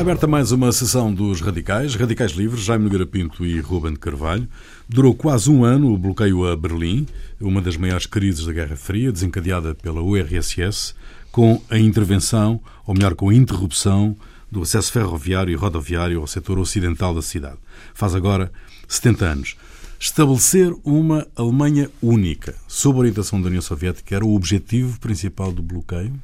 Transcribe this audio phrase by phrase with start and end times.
[0.00, 3.98] Está aberta mais uma sessão dos Radicais, Radicais Livres, Jaime Nogueira Pinto e Ruben de
[3.98, 4.48] Carvalho.
[4.88, 7.06] Durou quase um ano o bloqueio a Berlim,
[7.38, 10.94] uma das maiores crises da Guerra Fria, desencadeada pela URSS,
[11.30, 14.16] com a intervenção, ou melhor, com a interrupção
[14.50, 17.58] do acesso ferroviário e rodoviário ao setor ocidental da cidade.
[17.92, 18.50] Faz agora
[18.88, 19.56] 70 anos.
[19.98, 26.14] Estabelecer uma Alemanha única, sob orientação da União Soviética, era o objetivo principal do bloqueio?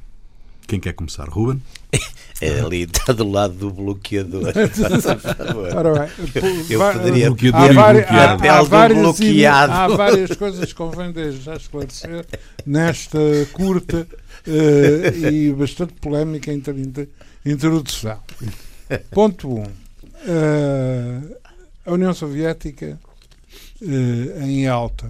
[0.67, 1.27] Quem quer começar?
[1.29, 1.61] Ruben?
[2.39, 4.53] É ali, está do lado do bloqueador.
[5.75, 6.09] Ora bem,
[6.69, 8.47] Eu poderia Bloqueador há, e bloqueado.
[8.47, 9.71] há- há várias, bloqueado.
[9.73, 12.27] há várias coisas que convém desde já esclarecer
[12.63, 13.17] nesta
[13.53, 14.07] curta
[14.45, 17.09] eh, e bastante polémica inter- inter-
[17.43, 18.19] introdução.
[19.09, 19.59] Ponto 1.
[19.59, 19.63] Um,
[20.27, 21.21] eh,
[21.87, 22.99] a União Soviética
[23.81, 25.09] eh, em alta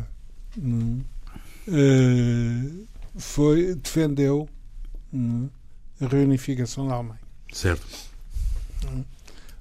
[3.17, 4.47] foi, defendeu
[6.01, 7.19] a reunificação da Alemanha.
[7.51, 7.85] Certo.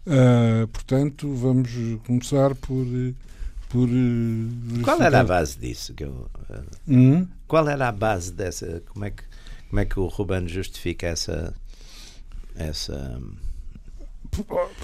[0.06, 1.70] Uh, portanto, vamos
[2.06, 2.84] começar por.
[2.86, 3.14] uh,
[3.68, 5.94] por uh, Qual era a base disso?
[5.94, 7.26] Que eu, eh, Hum?
[7.48, 8.82] qual era a base dessa?
[8.92, 9.22] Como é que,
[9.68, 11.52] como é que o Ruben justifica essa.
[12.54, 13.20] essa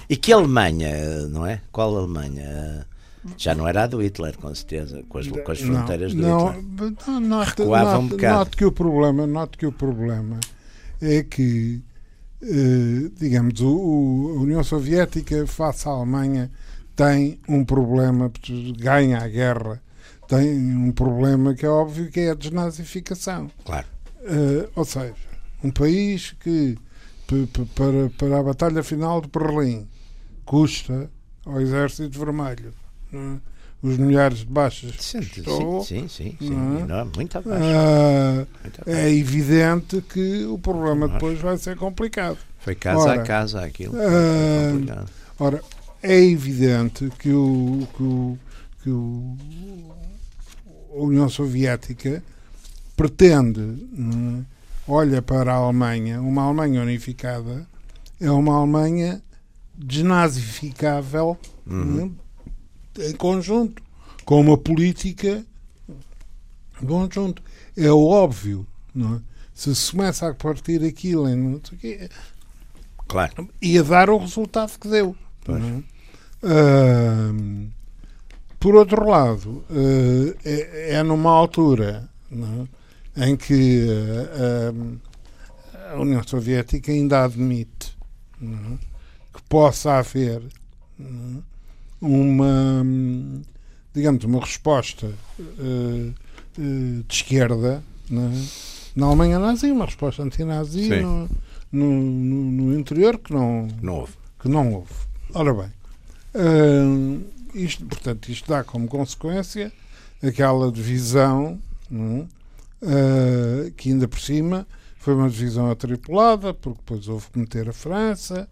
[0.09, 1.61] e que Alemanha, não é?
[1.71, 2.87] Qual Alemanha?
[3.37, 6.47] Já não era a do Hitler, com certeza, com as, com as fronteiras do não,
[6.51, 6.93] Hitler.
[7.07, 8.37] não, note, Recuava um note- bocado.
[8.39, 10.39] note que o problema, note que o problema
[11.01, 11.81] é que,
[12.41, 16.51] eh, digamos, o, o- a União Soviética face à Alemanha
[16.95, 18.31] tem um problema,
[18.77, 19.81] ganha a guerra,
[20.27, 23.49] tem um problema que é óbvio que é a desnazificação.
[23.65, 23.87] Claro.
[24.23, 25.13] Eh, ou seja,
[25.63, 26.77] um país que
[27.75, 29.87] para, para a batalha final de Berlim
[30.45, 31.09] custa
[31.45, 32.73] ao Exército Vermelho?
[33.81, 36.85] Os milhares de baixas Sim, estou, sim, sim, sim, Não é?
[37.51, 38.47] ah,
[38.85, 42.37] é evidente que o problema depois vai ser complicado.
[42.59, 43.93] Foi casa ora, a casa aquilo.
[43.97, 45.05] ah.
[45.39, 45.61] Ora,
[46.01, 48.37] é evidente que, o, que, o,
[48.81, 49.37] que o-
[50.95, 52.23] a União Soviética
[52.95, 54.41] pretende, é?
[54.87, 57.67] olha para a Alemanha, uma Alemanha unificada
[58.21, 59.21] é uma Alemanha
[59.75, 61.37] desnazificável.
[62.99, 63.81] Em conjunto,
[64.25, 65.43] com uma política
[66.81, 67.41] em conjunto.
[67.75, 69.21] É óbvio, não é?
[69.53, 72.09] Se se começa a partir aquilo em não sei o quê,
[73.07, 73.49] Claro.
[73.61, 75.15] ia dar o resultado que deu.
[75.47, 75.83] É?
[76.45, 77.69] Ahm,
[78.59, 82.09] por outro lado, eh, é, é numa altura
[83.15, 83.85] é, em que
[84.71, 84.97] ahm,
[85.91, 87.95] a União Soviética ainda admite
[88.41, 88.45] é,
[89.33, 90.41] que possa haver
[90.99, 91.03] é,
[92.03, 92.85] uma,
[93.93, 96.09] digamos, uma resposta eh,
[96.59, 98.35] eh, de esquerda não é,
[98.95, 101.01] na Alemanha nazi, uma resposta antinazi Sim.
[101.01, 101.29] no,
[101.71, 104.13] no, no, no interior que não, Não houve.
[104.39, 104.93] que não houve.
[105.33, 105.71] Ora bem,
[106.35, 107.21] hum,
[107.55, 109.71] isto, portanto, isto dá como consequência
[110.21, 111.59] aquela divisão
[111.91, 112.25] é?
[112.85, 117.73] Ah, que ainda por cima foi uma divisão atripulada, porque depois houve que meter a
[117.73, 118.47] França.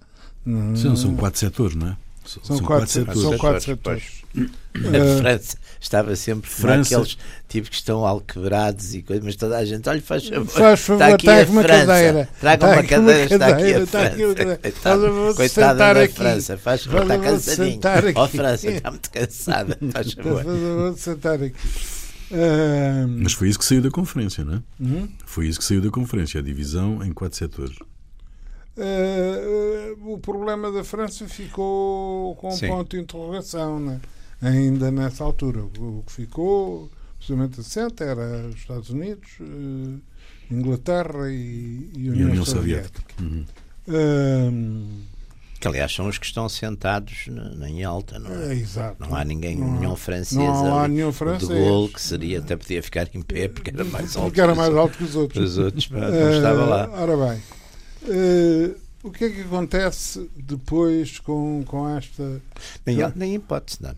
[0.46, 0.76] não é?
[0.76, 1.98] São, são quatro setores, não é?
[2.26, 3.22] São quatro, setores.
[3.22, 4.04] São quatro setores.
[4.34, 7.18] A Ah, França estava sempre França- aqueles
[7.50, 10.48] tipos que estão alquebrados e coisas, mas toda a gente, olha, faz favor.
[10.48, 11.86] Faz favor, está aqui traga a uma França.
[11.88, 12.30] cadeira.
[12.40, 14.60] Traga Está uma cadeira, está aqui a está aqui uma França.
[14.82, 15.34] cadeira.
[15.36, 16.14] Coitada, da aqui.
[16.14, 17.80] França, faz favor, está cansadinho.
[18.16, 18.38] Ó aqui.
[18.38, 20.44] França, está muito cansada, faz favor.
[20.44, 21.54] Vou sentar aqui.
[23.20, 24.62] Mas foi isso que saiu da conferência, não é?
[24.80, 25.08] hum?
[25.26, 27.76] Foi isso que saiu da conferência, a divisão em quatro setores.
[28.78, 32.68] Eh, o problema da França ficou com um Sim.
[32.68, 34.00] ponto de interrogação, né?
[34.42, 35.64] ainda nessa altura.
[35.80, 40.00] O que ficou absolutamente assente era os Estados Unidos, eh,
[40.54, 43.02] Inglaterra e, e União, União Soviética.
[43.18, 43.24] Soviética.
[43.24, 43.46] Uhum.
[43.88, 45.02] Ahm,
[45.60, 47.26] Que aliás são os que estão sentados
[47.68, 48.54] em alta, não é, é?
[48.54, 48.98] exato.
[49.00, 51.50] Não há ninguém, Não nenhum francês não há nenhum O de francês.
[51.50, 54.26] Gaulle, que seria, até podia ficar em pé porque era mais alto.
[54.28, 55.52] Porque era mais alto que os outros.
[55.52, 56.90] os outros, mas não estava lá.
[56.92, 57.42] Ora bem,
[58.08, 62.42] eh, o que é que acontece depois com, com esta.
[62.86, 63.96] Nem, Já- nem hipótese, não.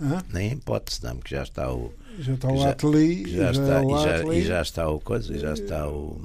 [0.00, 0.22] Hã?
[0.32, 1.92] Nem hipótese, não, porque já está o.
[2.18, 5.00] Já está o Já- Atli, Já já está, o e, já, e já está o
[5.00, 6.20] coisa, e já está o,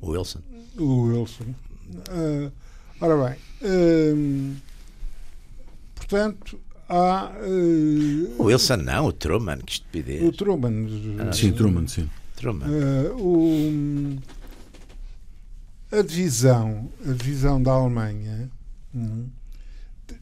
[0.00, 0.40] o Wilson.
[0.78, 1.44] O Wilson.
[2.10, 2.50] Ah,
[3.00, 3.36] ora bem,
[4.14, 4.56] hum,
[5.96, 6.58] portanto,
[6.88, 10.22] há eh, O Wilson não, o Truman, que estupidez.
[10.22, 10.86] o Truman.
[11.18, 12.08] Ah, Sim, Truman, sim.
[12.36, 12.66] Truman.
[12.66, 14.16] Ah, o-
[15.92, 18.50] a divisão, a divisão da Alemanha
[18.94, 19.26] hum,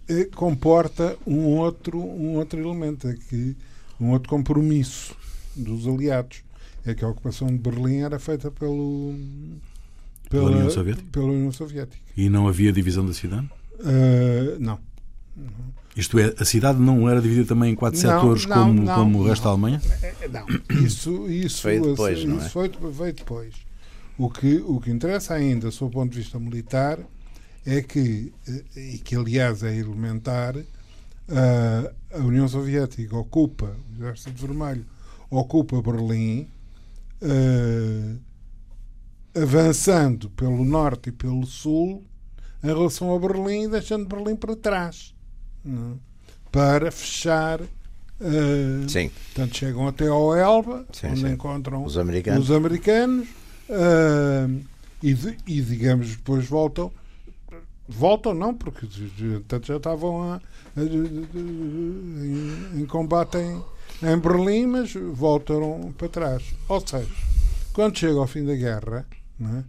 [0.08, 3.56] eh, comporta um outro, um outro elemento, é que
[4.00, 5.14] um outro compromisso
[5.54, 6.42] dos aliados.
[6.86, 9.14] É que a ocupação de Berlim era feita pelo,
[10.30, 11.06] Pela União Soviética?
[11.12, 11.98] pela União Soviética.
[12.16, 13.48] E não havia divisão da cidade?
[13.80, 14.78] Uh, não.
[15.94, 18.94] Isto é, a cidade não era dividida também em quatro não, setores não, como, não,
[18.94, 19.82] como o resto da Alemanha?
[20.30, 22.48] Não, isso, isso, veio depois, isso, não é?
[22.48, 23.54] foi, veio depois.
[24.18, 26.98] O que, o que interessa ainda, sob o ponto de vista militar,
[27.64, 30.56] é que, eh, e que aliás é elementar,
[31.28, 34.84] a, a União Soviética ocupa, o Exército Vermelho
[35.30, 36.48] ocupa Berlim,
[37.22, 38.18] uh,
[39.40, 42.02] avançando pelo norte e pelo sul
[42.64, 45.14] em relação a Berlim e deixando Berlim para trás
[45.64, 45.92] não?
[45.92, 45.96] É?
[46.50, 47.60] para fechar.
[47.60, 49.10] Uh, Sim.
[49.10, 51.28] Portanto, chegam até ao Elba, sim, onde sim.
[51.28, 53.28] encontram os americanos, os americanos
[53.68, 54.64] uh,
[55.02, 55.10] e,
[55.46, 56.92] e, digamos, depois voltam.
[57.88, 58.86] Voltam, não, porque
[59.46, 60.40] tanto já estavam a,
[60.76, 63.62] a, em, em combate em,
[64.02, 66.42] em Berlim, mas voltaram para trás.
[66.68, 67.08] Ou seja,
[67.72, 69.06] quando chega ao fim da guerra,
[69.40, 69.44] é?
[69.44, 69.64] uh,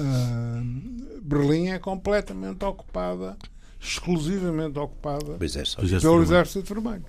[0.00, 3.36] uh, Berlim é completamente ocupada,
[3.80, 5.86] exclusivamente ocupada exército.
[6.00, 7.04] pelo Exército Vermelho.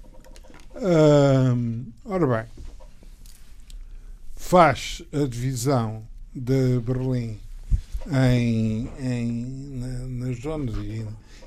[0.75, 2.45] Uh, ora bem,
[4.43, 6.03] faz a divisão
[6.35, 7.39] de Berlim
[8.11, 9.35] em, em
[9.79, 11.05] na, nas zonas e,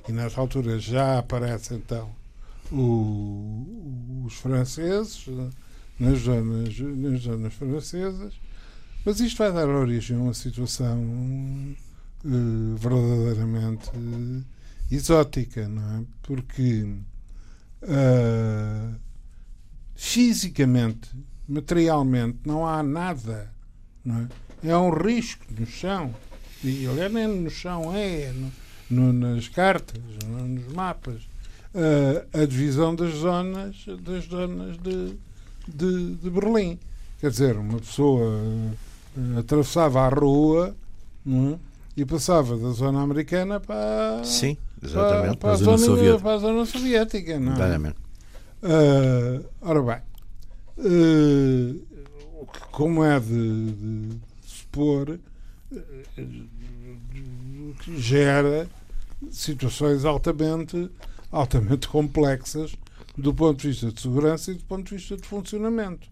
[0.08, 2.10] e nessa altura já aparece então
[2.72, 5.26] o, os franceses
[6.00, 8.32] nas zonas, nas zonas francesas
[9.04, 10.98] mas isto vai dar origem a uma situação
[12.24, 14.44] uh, verdadeiramente uh,
[14.90, 16.04] exótica, não é?
[16.22, 16.92] Porque
[17.82, 18.94] uh,
[19.94, 21.10] fisicamente,
[21.48, 23.50] materialmente, não há nada,
[24.04, 24.28] não
[24.62, 24.70] é?
[24.70, 26.14] É um risco no chão.
[26.64, 31.22] E olha, nem no chão é, no, no, nas cartas, no, nos mapas.
[32.32, 35.14] a divisão das zonas, das zonas de,
[35.68, 36.78] de, de Berlim.
[37.20, 38.30] Quer dizer, uma pessoa
[39.16, 40.74] uh, atravessava a rua
[41.26, 41.58] é?
[41.96, 45.36] e passava da zona americana para, Sim, exatamente.
[45.36, 46.22] para, para, a, zona, soviética.
[46.22, 47.40] para a zona soviética.
[47.40, 47.54] Não é?
[47.54, 47.96] Exatamente.
[48.62, 50.02] Uh, ora bem,
[50.78, 55.18] uh, como é de, de supor,
[57.96, 58.68] gera
[59.30, 60.90] situações altamente,
[61.30, 62.76] altamente complexas
[63.16, 66.08] do ponto de vista de segurança e do ponto de vista de funcionamento.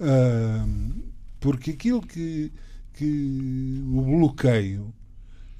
[0.00, 1.02] Uh,
[1.40, 2.52] porque aquilo que,
[2.94, 4.94] que o bloqueio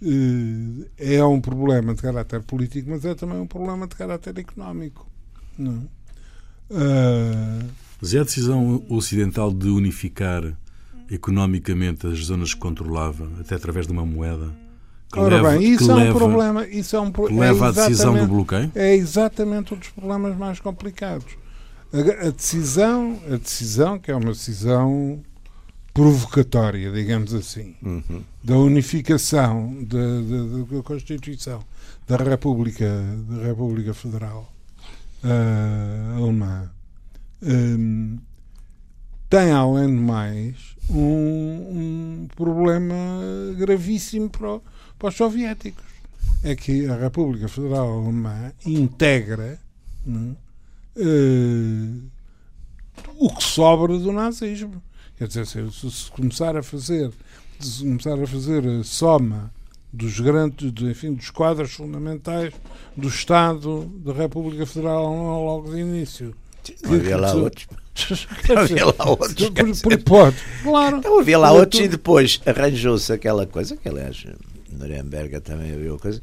[0.03, 5.09] uh, é um problema de caráter político, mas é também um problema de caráter económico.
[5.57, 5.89] Não?
[6.71, 7.69] Uh,
[8.01, 10.57] mas é a decisão ocidental de unificar
[11.11, 14.51] economicamente as zonas que controlava, até através de uma moeda?
[15.13, 16.67] Que Ora leva, bem, isso é um problema.
[16.67, 18.71] Isso é um, que leva é à decisão do bloqueio?
[18.75, 21.27] É exatamente um dos problemas mais complicados.
[21.93, 25.21] A, a, decisão, a decisão, que é uma decisão
[25.95, 28.23] provocatória, digamos assim, uhum.
[28.45, 31.61] da unificação da Constituição
[32.07, 32.87] da República,
[33.29, 34.53] da República Federal
[35.25, 36.71] uh, Alemã
[37.43, 38.19] um,
[39.29, 42.95] tem, além de mais, um, um problema
[43.57, 44.61] gravíssimo para,
[44.99, 45.85] para, os soviéticos.
[46.43, 49.59] É que a República Federal Alemã integra
[50.07, 50.37] uh,
[53.19, 54.83] o que sobra do nazismo.
[55.17, 57.11] Quer dizer, se, se começar a fazer,
[57.61, 59.53] se começar a fazer a soma
[59.93, 62.55] dos grandes, enfim, dos quadros fundamentais
[62.97, 65.13] do Estado da República Federal
[65.45, 66.35] logo de início.
[66.85, 67.67] Havia lá outros.
[68.57, 69.51] havia lá outros.
[69.81, 70.99] Por, por pode, claro.
[70.99, 74.25] Então havia lá outros e depois arranjou-se aquela coisa, que aliás
[74.71, 76.23] Nuremberg também havia coisa.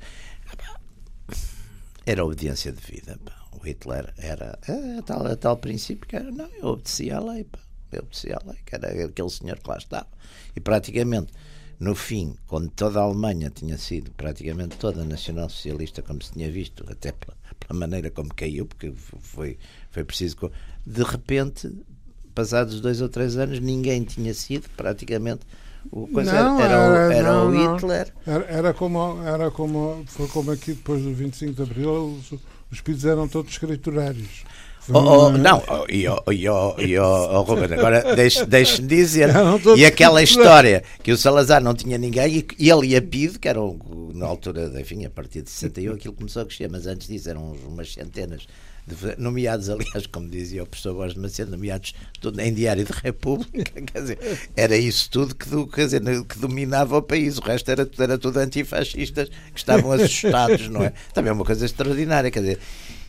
[2.05, 3.19] Era obediência de vida.
[3.51, 4.59] O Hitler era
[4.97, 7.43] a tal, a tal princípio que era, não, eu obedecia à lei.
[7.43, 7.59] Pá
[7.91, 10.07] eu obedecia à lei, que era aquele senhor que lá estava.
[10.55, 11.31] E praticamente,
[11.79, 16.85] no fim, quando toda a Alemanha tinha sido praticamente toda nacional-socialista, como se tinha visto,
[16.89, 19.57] até pela, pela, maneira como caiu, porque foi,
[19.95, 20.51] foi preciso.
[20.85, 21.71] De repente,
[22.33, 25.41] passados dois ou três anos, ninguém tinha sido praticamente.
[25.89, 28.13] O coisa não, era, era, o, era não, o Hitler.
[28.27, 30.03] Era, era, como, era como.
[30.07, 32.39] Foi como aqui depois do 25 de Abril, os,
[32.71, 34.43] os pedidos eram todos escriturários.
[34.93, 39.29] Oh, oh, não, oh, e, oh, e, oh, e oh, Ruben, agora deixe-me deixe dizer.
[39.75, 43.47] e aquela história que o Salazar não tinha ninguém e ele e a PID, que
[43.47, 43.79] eram
[44.13, 47.53] na altura, enfim, a partir de 61, aquilo começou a crescer, mas antes disso eram
[47.67, 48.45] umas centenas,
[48.87, 52.91] de, nomeados, aliás, como dizia o professor Borges de Macedo, nomeados tudo em Diário de
[52.91, 54.19] República, quer dizer,
[54.55, 58.37] era isso tudo que, quer dizer, que dominava o país, o resto era, era tudo
[58.37, 60.93] antifascistas que estavam assustados, não é?
[61.13, 62.59] Também é uma coisa extraordinária, quer dizer.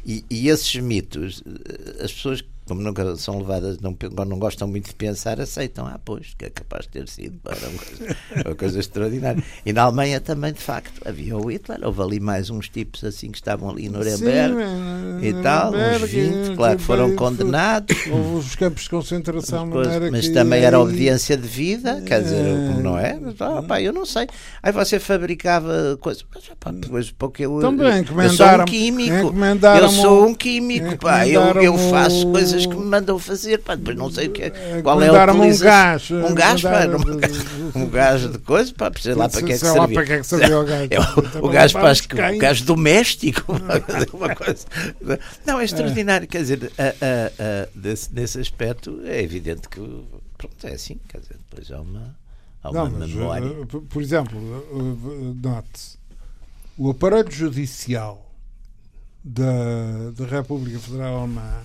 [0.05, 3.97] E, e, esses mitos, eh, as pessoas como nunca são levadas, não,
[4.27, 5.87] não gostam muito de pensar, aceitam.
[5.87, 9.43] Ah, pois, que é capaz de ter sido para uma coisa, uma coisa extraordinária.
[9.65, 13.31] E na Alemanha também, de facto, havia o Hitler, houve ali mais uns tipos assim
[13.31, 17.97] que estavam ali em Nuremberg Sim, e tal, uns 20, claro que foram condenados.
[18.11, 19.67] Houve os campos de concentração,
[20.11, 22.83] mas também era obediência de vida, quer dizer, É.
[22.83, 23.19] não é?
[23.21, 24.27] Mas, ah, pá, eu não sei.
[24.63, 29.35] Aí você fabricava coisas, mas, pá, depois porque eu, Também eu sou um químico,
[29.81, 33.75] eu sou um- químico, pá, eu, eu faço o- coisas que me mandam fazer, pá,
[33.75, 34.51] depois não sei o que é,
[34.83, 36.11] qual é a Encomendaram-me um gás.
[36.11, 36.81] Um gás, pá,
[37.75, 39.95] um gás de coisa, pá, sei lá para que é que servia.
[39.95, 40.89] para que é que servia o gás.
[40.91, 43.53] É o, o gás, os o gás doméstico,
[44.13, 44.67] uma coisa.
[45.45, 46.73] Não, é extraordinário, quer dizer,
[48.13, 49.81] nesse aspecto é evidente que
[50.37, 52.17] pronto, é assim, quer dizer, depois há uma,
[52.63, 53.47] há uma Não, mas, memória.
[53.47, 55.97] uh, por- por exemplo, uh, uh, note-se,
[56.79, 58.27] o aparelho judicial
[59.25, 61.63] da, da República Federal Alemã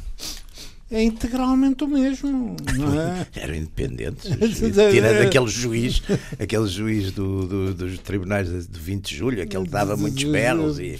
[0.91, 2.55] é integralmente o mesmo,
[2.99, 3.27] é?
[3.41, 4.37] Eram independentes, É, é,
[4.91, 5.25] tirando é.
[5.25, 6.01] aquele juiz,
[6.39, 10.23] aquele juiz do, do- dos tribunais de de 20 de julho, aquele que dava muitos
[10.25, 10.99] berros e,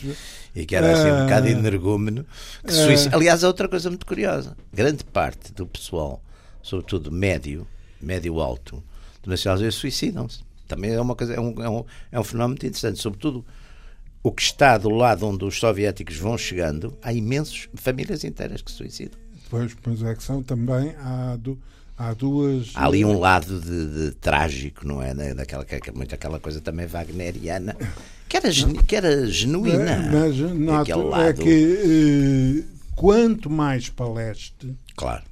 [0.56, 1.24] e que era assim um Ah.
[1.24, 2.26] bocado energúmeno.
[2.66, 3.16] Que Ah.
[3.16, 6.22] Aliás, há outra coisa muito curiosa: grande parte do pessoal,
[6.64, 7.68] sobretudo médio,
[8.02, 8.84] médio-alto,
[9.24, 10.40] do nacionalismo, suicidam-se.
[10.68, 13.46] Também é uma coisa, é um, é, um, é um fenómeno interessante, sobretudo.
[14.24, 18.70] O que está do lado onde os soviéticos vão chegando, há imensos famílias inteiras que
[18.70, 19.20] se suicidam.
[19.52, 21.60] Pois, pois é que são também, há, du-
[21.98, 22.72] há duas...
[22.74, 25.14] Há ali um lado de, de trágico, não é?
[25.14, 27.76] Da- Daquela, que é muito aquela coisa também wagneriana,
[28.30, 28.50] que era,
[28.88, 30.10] que era genuína.
[30.10, 31.44] Mas noto, é lado.
[31.44, 35.24] que eh, quanto mais palestre, Claro.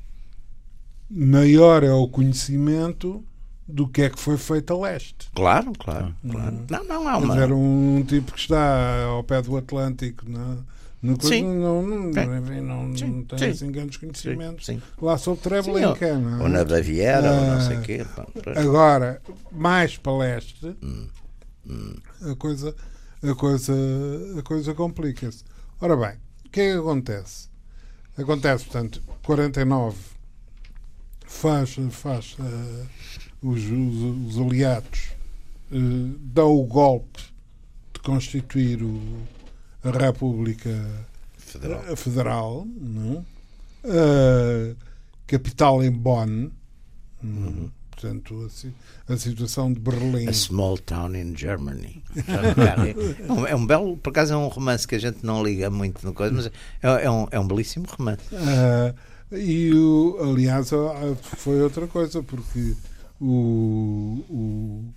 [1.10, 3.24] maior é o conhecimento
[3.68, 5.30] do que é que foi feito a leste.
[5.34, 6.60] Claro, claro, claro.
[6.70, 7.34] Não, não há uma.
[7.36, 10.66] dizer, um tipo que está ao pé do Atlântico no,
[11.02, 11.44] no Sim.
[11.44, 12.38] não, não, Sim.
[12.38, 13.46] enfim, não, Sim, não tem sim.
[13.46, 14.82] assim grandes conhecimentos Sim.
[15.02, 16.18] lá sobre Sim, Treblinka.
[16.18, 16.44] não é?
[16.44, 18.06] Ou na Baviera, ou não sei Ah, o quê.
[18.16, 18.58] pá, pois.
[18.58, 20.76] Agora, mais palestre,
[21.66, 21.96] Hum,
[22.32, 22.76] a coisa,
[23.22, 23.74] a coisa,
[24.38, 25.44] a coisa complica-se.
[25.80, 27.48] Ora bem, o que é que acontece?
[28.18, 29.96] Acontece, portanto, 49
[31.26, 32.86] faz, faz eh,
[33.42, 35.12] os, os, os aliados
[35.72, 35.76] eh,
[36.20, 37.22] dão o golpe
[37.94, 39.00] de constituir o,
[39.84, 40.70] a República
[41.38, 41.84] Federal.
[41.88, 43.26] eh, Federal, não?
[43.84, 44.76] Eh,
[45.28, 46.50] capital em Bonn,
[47.24, 47.72] não?
[47.92, 48.50] portanto,
[49.10, 50.28] a, a situação de Berlim.
[50.28, 52.02] A Small Town in Germany.
[53.28, 55.70] É um, é um belo, por acaso é um romance que a gente não liga
[55.70, 58.22] muito no coisa, mas é, é um, é um belíssimo romance.
[58.34, 58.94] Ah,
[59.32, 60.70] e o, aliás,
[61.22, 62.74] foi outra coisa, porque
[63.22, 64.94] o, o-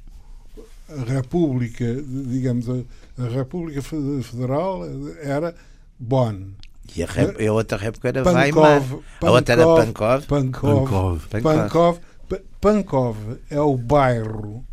[1.06, 2.82] República, digamos, a,
[3.22, 4.82] a República Fe- Federal
[5.22, 5.54] era
[5.98, 6.52] Bonn.
[6.96, 8.82] E a, rep- a outra época era Pankov, Weimar.
[9.22, 10.88] A outra era Pankov, Pankov.
[10.88, 11.28] Pankov.
[11.28, 11.42] Pankov.
[11.42, 11.98] Pankov.
[12.28, 13.16] Pa- Pankov
[13.50, 14.64] é o bairro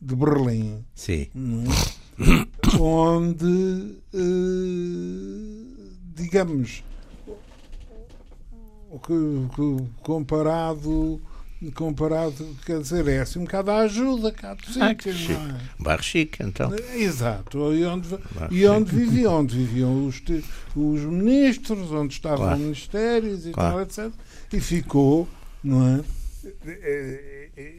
[0.00, 1.26] de Berlim Sim.
[2.18, 2.78] é?
[2.80, 6.82] onde, eh, digamos,
[8.90, 11.20] o que- que- comparado,
[11.74, 15.56] comparado, quer dizer, é assim um bocado a ajuda cá do Ah, sítio, que não
[15.56, 15.60] é?
[15.78, 16.70] Bairro chique, então.
[16.94, 18.08] Exato, e onde,
[18.50, 20.22] e onde viviam, onde viviam os,
[20.76, 22.58] os ministros, onde estavam Claro.
[22.60, 23.86] ministérios e Claro.
[23.86, 24.18] tal, etc.
[24.52, 25.28] E ficou,
[25.62, 26.04] não é?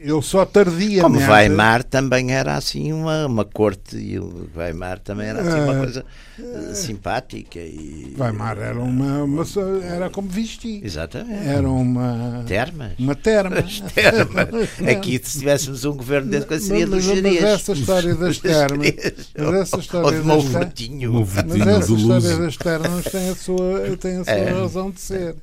[0.00, 1.00] Ele só tardiamente.
[1.00, 5.72] Como Weimar também era assim uma, uma corte e o Weimar também era assim uma
[5.74, 5.78] Ah.
[5.78, 6.04] coisa
[6.38, 9.44] eh, simpática e Weimar era uma, uma
[9.82, 10.84] era como vestir.
[10.84, 13.56] exatamente Era uma termas uma terma.
[13.58, 14.48] As termas.
[14.86, 17.42] Aqui se tivéssemos um governo desse coisa seria mas, mas gerês.
[17.42, 18.94] essa história das termas,
[19.38, 21.12] mas essa Ou história de das Mouvo ter- Vertinho.
[21.12, 24.50] Mouvo Mas essa história das termas tem a sua, tem a sua É.
[24.60, 25.36] razão de ser.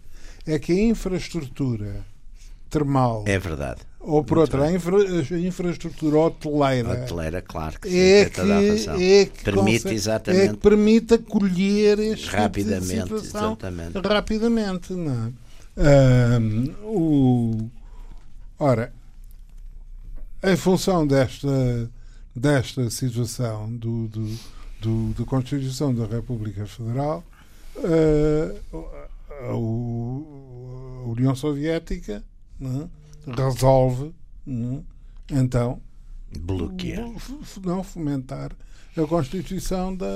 [0.46, 2.06] É que a infraestrutura
[2.70, 3.82] termal, É verdade.
[4.08, 8.26] Ou por muito outra, a, infra- a infraestrutura A hoteleira, hoteleira, claro que sim, é
[8.26, 8.96] que, toda a razão.
[8.96, 10.44] é que Permite consegue- exatamente.
[10.44, 13.98] é que permite acolher este tipo de Rapidamente, situação exatamente.
[14.08, 14.94] rapidamente.
[14.94, 15.32] Não é?
[16.36, 17.70] Ahm, o,
[18.58, 18.92] ora,
[20.44, 21.90] em função desta,
[22.36, 24.38] desta situação do, do,
[24.82, 27.24] do- da Constituição da República Federal,
[27.78, 28.56] ah,
[29.50, 32.24] a, o- a União Soviética
[32.60, 33.07] não é?
[33.36, 34.14] Resolve
[34.46, 34.84] não
[35.32, 35.40] é?
[35.40, 35.82] então
[36.40, 37.10] Bloquear.
[37.64, 38.52] não fomentar
[39.04, 40.08] a Constituição da,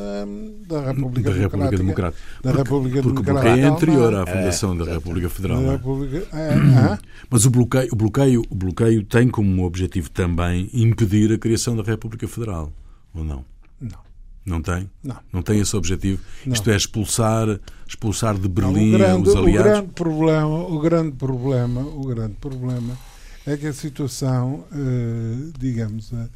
[0.68, 2.24] da República da República Democrática.
[2.41, 5.62] Da República Porque o Democrática bloqueio é anterior à fundação da República Federal.
[5.62, 5.72] Da é?
[5.72, 7.00] República, é, hã?
[7.30, 11.84] Mas o bloqueio, o, bloqueio, o bloqueio tem como objetivo também impedir a criação da
[11.84, 12.74] República Federal,
[13.13, 13.46] ou não?
[13.80, 14.11] Não.
[14.45, 14.89] Não tem?
[15.03, 15.17] Não.
[15.31, 16.21] Não tem esse objetivo?
[16.45, 16.53] Não.
[16.53, 19.71] Isto é expulsar, expulsar de Berlim Não, o grande, os o aliados?
[19.71, 22.98] grande problema, o grande problema, o grande problema
[23.45, 26.29] é que a situação, eh, digamos, a,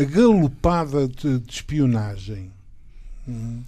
[0.00, 2.50] a galopada de, de espionagem
[3.28, 3.62] hum,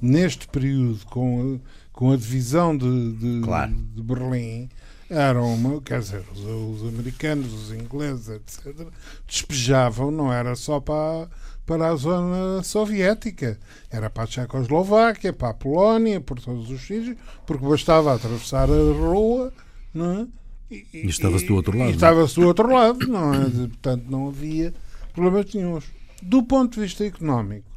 [0.00, 3.72] neste período com a, com a divisão de, de, Claro.
[3.94, 4.68] de Berlim
[5.08, 6.40] era uma, quer dizer, os,
[6.82, 8.86] os americanos, os ingleses, etc.,
[9.26, 11.28] despejavam, não era só para,
[11.64, 13.58] para a zona soviética,
[13.90, 17.16] era para a Tchecoslováquia, para a Polónia, por todos os sítios,
[17.46, 19.52] porque bastava atravessar a rua,
[19.94, 20.26] não é?
[20.74, 21.94] E, E estava-se do outro lado, é?
[21.94, 23.48] estava-se do outro lado, não é?
[23.48, 24.74] Portanto, não havia
[25.12, 25.84] problemas nenhums.
[26.22, 27.70] Do ponto de vista económico,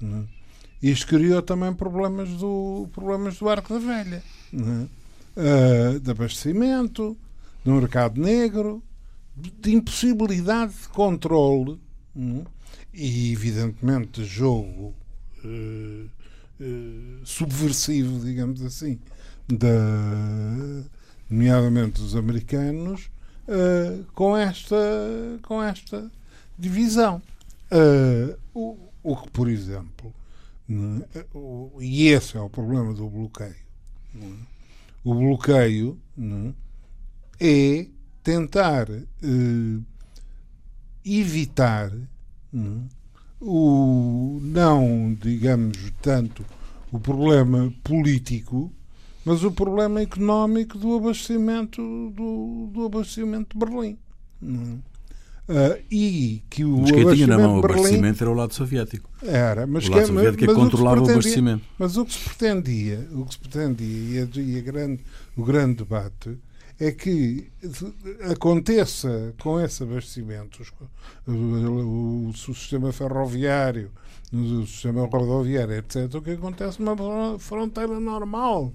[0.00, 0.24] não é?
[0.82, 4.86] isto criou também problemas do, problemas do Arco da Velha, não é?
[5.36, 7.16] Ah, de abastecimento,
[7.64, 8.82] do mercado negro,
[9.36, 11.78] de impossibilidade de controle
[12.14, 12.57] não é?
[12.92, 14.94] E, evidentemente, de jogo
[15.44, 16.06] eh,
[16.60, 18.98] eh, subversivo, digamos assim,
[19.48, 19.68] da,
[21.30, 23.10] nomeadamente dos americanos,
[23.46, 24.76] eh, com, esta,
[25.42, 26.10] com esta
[26.58, 27.22] divisão.
[28.54, 30.12] O, o que, por exemplo?
[31.34, 33.54] O- e esse é o problema do bloqueio.
[34.16, 34.26] é?
[35.04, 35.98] O bloqueio
[37.40, 37.80] é?
[37.80, 37.86] é
[38.22, 38.86] tentar
[41.04, 41.90] evitar?
[43.40, 46.44] O não, digamos, tanto
[46.90, 48.72] o problema político,
[49.24, 53.98] mas o problema económico do abastecimento do, do abastecimento de Berlim.
[55.50, 59.08] Ah, e que o Mas quem tinha na mão o abastecimento era o lado soviético.
[59.22, 61.64] era, mas O lado que- soviético é mas que o controlava o pretendia- abastecimento.
[61.78, 65.00] Mas o que se pretendia, o que se pretendia e, a, e a grande,
[65.36, 66.38] o grande debate
[66.80, 67.50] é que
[68.30, 70.62] aconteça com esse abastecimento
[71.26, 73.90] o, sistema ferroviário,
[74.32, 78.72] o sistema rodoviário, etc., o que acontece numa fron- fronteira normal.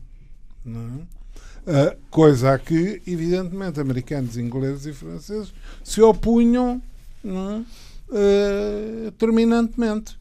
[1.65, 1.98] É?
[2.10, 6.82] Coisa a que, evidentemente, americanos, ingleses e franceses se opunham
[7.25, 7.63] é?
[8.12, 10.17] Ah, terminantemente.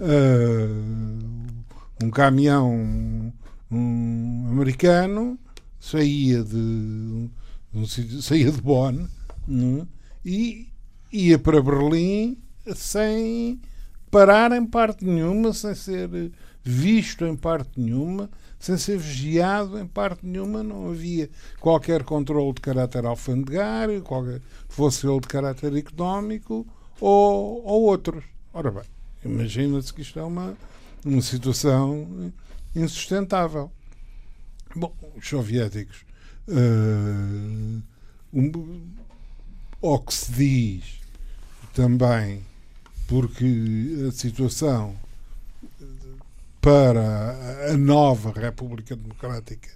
[0.00, 0.68] Ah,
[2.02, 3.32] um caminhão
[3.70, 5.38] um americano
[5.82, 7.28] saía de,
[8.22, 9.08] saía de Bonn
[9.48, 9.86] não é?
[10.24, 10.68] e
[11.12, 12.38] ia para Berlim
[12.76, 13.60] sem
[14.08, 16.08] parar em parte nenhuma, sem ser
[16.62, 22.60] visto em parte nenhuma, sem ser vigiado em parte nenhuma, não havia qualquer controle de
[22.60, 26.64] caráter alfandegário, qualquer, fosse ele de caráter económico
[27.00, 28.22] ou, ou outros.
[28.54, 28.84] Ora bem,
[29.24, 30.56] imagina-se que isto é uma,
[31.04, 32.32] uma situação
[32.76, 33.72] insustentável.
[34.74, 36.04] Bom, os soviéticos,
[36.48, 37.82] eh,
[38.32, 41.00] um, que se diz
[41.74, 42.42] também,
[43.06, 44.96] porque a situação
[46.62, 49.68] para a nova República Democrática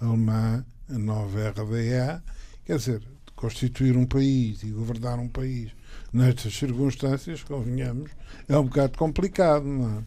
[0.00, 2.22] Alemã, a nova RDA,
[2.64, 3.02] quer dizer,
[3.36, 5.72] constituir um país e governar um país
[6.10, 8.10] nestas circunstâncias, convenhamos,
[8.48, 10.02] é um bocado complicado, não é?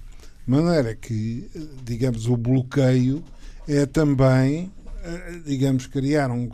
[0.45, 1.47] De maneira que,
[1.83, 3.23] digamos, o bloqueio
[3.67, 4.71] é também,
[5.03, 6.49] eh, digamos, criar um,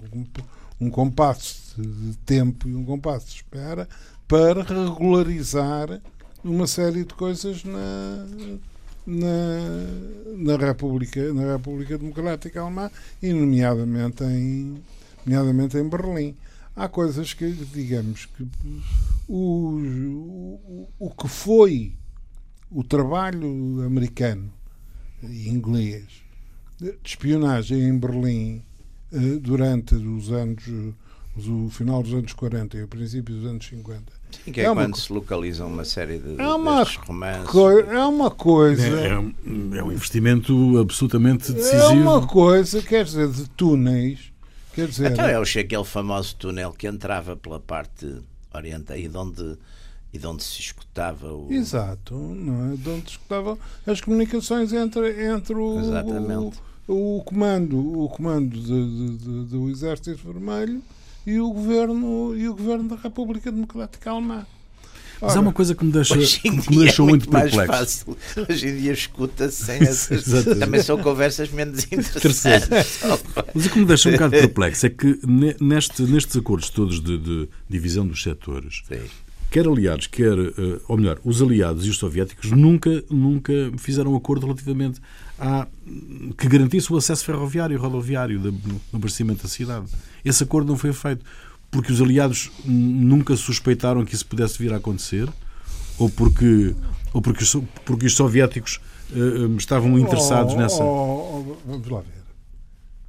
[0.80, 3.88] um compasso de tempo e um compasso de espera
[4.28, 6.02] para regularizar
[6.44, 8.26] uma série de coisas na,
[9.06, 12.92] na, na, República, na República Democrática Alemã
[13.22, 14.82] e nomeadamente em,
[15.26, 16.36] nomeadamente em Berlim.
[16.76, 18.48] Há coisas que, digamos, que
[19.28, 21.94] o, o, o que foi
[22.70, 24.52] o trabalho americano
[25.24, 26.27] e inglês
[26.80, 28.62] de espionagem em Berlim
[29.12, 30.64] eh, durante os anos
[31.48, 34.02] o final dos anos 40 e o princípio dos anos 50
[34.44, 37.50] Sim, que é, É quando co- se localizam uma série de É uma romances.
[37.52, 39.34] Co- é uma coisa É, é um,
[39.76, 41.94] é um investimento absolutamente é decisivo.
[41.94, 44.32] uma coisa quer dizer de túneis
[44.74, 48.16] quer dizer Então é o- aquele famoso túnel que entrava pela parte
[48.54, 49.58] oriental e de onde,
[50.18, 51.48] e de onde se escutava o.
[51.52, 52.76] Exato, não é?
[52.76, 56.58] De onde se escutavam as comunicações entre, entre o, Exatamente.
[56.88, 60.82] o, o comando, o comando de- de- de- do Exército Vermelho
[61.26, 64.46] e o governo e o governo da República Democrática Alemã.
[65.20, 68.06] Mas há uma coisa que me deixa, que me deixou é muito, muito mais perplexo.
[68.06, 68.18] fácil.
[68.48, 70.28] Hoje em dia escuta-se sem essas.
[70.28, 70.60] Exatamente.
[70.60, 73.00] Também são conversas menos interessantes.
[73.54, 77.02] Mas o que me deixa um bocado perplexo é que ne- neste, nestes acordos todos
[77.02, 79.00] de, de divisão dos setores, Sim.
[79.50, 84.46] Quer aliados, quer, eh, ou melhor, os aliados e os soviéticos nunca, nunca fizeram acordo
[84.46, 85.00] relativamente
[85.40, 85.68] a
[86.38, 89.86] que garantisse o acesso ferroviário e rodoviário no abastecimento da cidade.
[90.26, 91.24] Esse acordo não foi feito
[91.72, 95.28] porque os aliados hum, nunca suspeitaram que isso pudesse vir a acontecer
[96.00, 96.76] ou porque,
[97.14, 97.56] ou porque, os,
[97.86, 98.80] porque os soviéticos
[99.12, 100.84] uh, estavam interessados Oh, nessa.
[100.84, 102.17] oh, oh, vamos lá ver.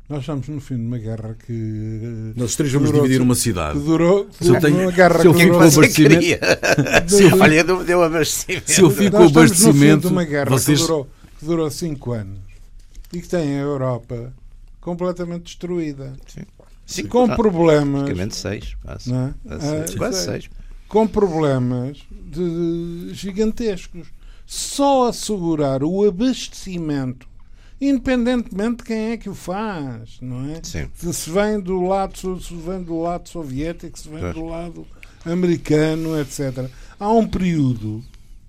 [0.08, 1.52] Nós estamos no fim de uma guerra que.
[1.52, 3.78] eh, Nós três vamos durou- dividir uma Que cidade.
[3.78, 4.26] durou.
[4.40, 6.20] Se eu tenho- uma guerra se eu que que é que fico com o abastecimento-
[6.20, 6.40] queria?
[7.08, 8.70] Se eu- Olha, deu, deu abastecimento.
[8.72, 10.80] Se eu fico com Nós o estamos no fim abastecimento, de uma guerra vocês.
[10.80, 11.04] que, durou,
[11.38, 12.38] que durou cinco anos
[13.12, 14.32] e que tem a Europa
[14.80, 16.14] completamente destruída.
[16.86, 17.36] Sim, com tá.
[17.36, 18.04] problemas.
[18.04, 18.74] Praticamente seis.
[18.82, 19.34] Quase, Não é?
[19.98, 20.48] quase, Ah, seis.
[20.88, 24.06] com problemas de- gigantescos.
[24.46, 27.27] Só assegurar o abastecimento,
[27.80, 30.60] independentemente de quem é que o faz, não é?
[30.62, 30.88] Sim.
[30.94, 34.34] Se vem do lado, se vem do lado soviético, se vem Claro.
[34.40, 34.86] do lado
[35.24, 36.70] americano, etc.
[36.98, 38.02] Há um período,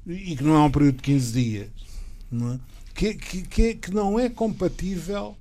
[0.08, 1.70] e que não é um período de 15 dias,
[2.32, 2.60] não é?
[2.96, 5.36] Que, que, que, que não é compatível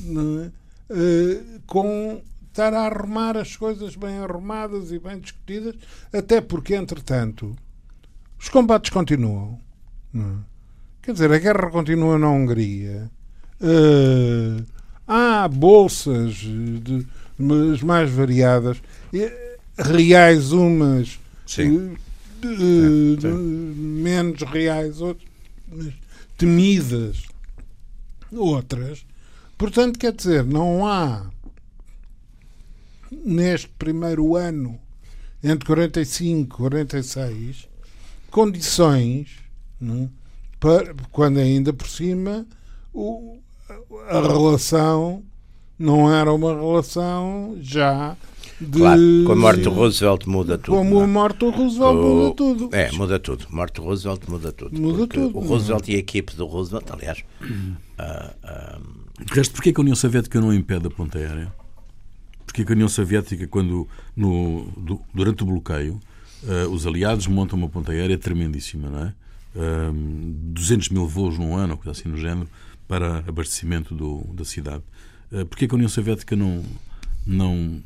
[0.00, 0.52] não é?
[0.90, 5.74] Eh, com estar a arrumar as coisas bem arrumadas e bem discutidas,
[6.12, 7.56] até porque, entretanto,
[8.38, 9.58] os combates continuam.
[10.14, 10.18] é?
[11.02, 13.10] Quer dizer, a guerra continua na Hungria.
[13.60, 14.62] Eh,
[15.06, 17.06] há bolsas de,
[17.82, 18.78] mais variadas,
[19.12, 21.96] eh, reais umas, Sim.
[22.42, 23.16] eh, de- Sim.
[23.16, 25.28] de- menos reais outras,
[26.38, 27.22] temidas
[28.32, 29.04] outras.
[29.58, 31.30] Portanto, quer dizer, não há
[33.10, 34.78] neste primeiro ano,
[35.42, 37.68] entre 45 e 46,
[38.30, 39.28] condições
[39.80, 40.08] não é?
[40.60, 42.46] para, quando ainda por cima
[42.92, 43.38] o-
[44.08, 45.22] a relação
[45.78, 48.16] não era uma relação já
[48.60, 48.78] de.
[48.78, 50.76] Claro, com a morte do Roosevelt muda tudo.
[50.76, 51.04] Como não é?
[51.04, 52.68] a morte do Roosevelt O- muda tudo.
[52.72, 53.46] É, muda tudo.
[53.50, 54.80] Morte do Roosevelt muda tudo.
[54.80, 55.48] Muda tudo, O não é?
[55.50, 57.24] Roosevelt e a equipe do Roosevelt, aliás,
[57.98, 58.78] ah, ah,
[59.24, 61.52] De resto, porquê que a União Soviética não impede a ponta aérea?
[62.46, 66.00] Porquê que a União Soviética, quando, no, du- durante o bloqueio,
[66.48, 69.12] eh, os aliados montam uma ponta aérea tremendíssima, não é?
[69.56, 72.48] Ahm, 200 mil voos num ano, ou coisa assim no género,
[72.90, 74.82] para abastecimento do, da cidade.
[75.30, 76.60] Uh, porquê que a União Soviética não,
[77.24, 77.80] não,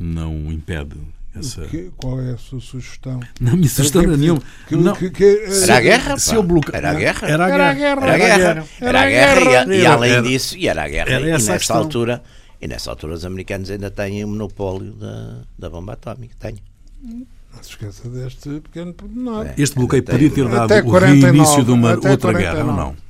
[0.00, 0.96] não impede
[1.36, 1.66] essa...
[1.66, 3.20] Que- qual é a sua sugestão?
[3.38, 4.42] Não me sugestão Que- nenhuma.
[4.66, 4.94] que- Não.
[4.94, 7.28] que- que- eh, Era a guerra, se eu bloque- Era a guerra.
[7.28, 8.00] Era a Era a guerra.
[8.00, 8.66] Era a guerra.
[8.80, 9.40] Era a guerra
[9.74, 11.10] e, e Era- além era- disso, e era a guerra.
[11.10, 11.76] era e nessa questão.
[11.76, 12.22] altura,
[12.62, 16.34] e nessa altura os americanos ainda têm o monopólio da, da bomba atómica.
[16.40, 16.56] Têm.
[17.04, 19.46] Não se esqueça deste pequeno pormenor.
[19.48, 19.54] É.
[19.58, 22.38] Este bloqueio podia ter dado o 49, reinício de uma outra 49.
[22.38, 23.07] guerra, ou não?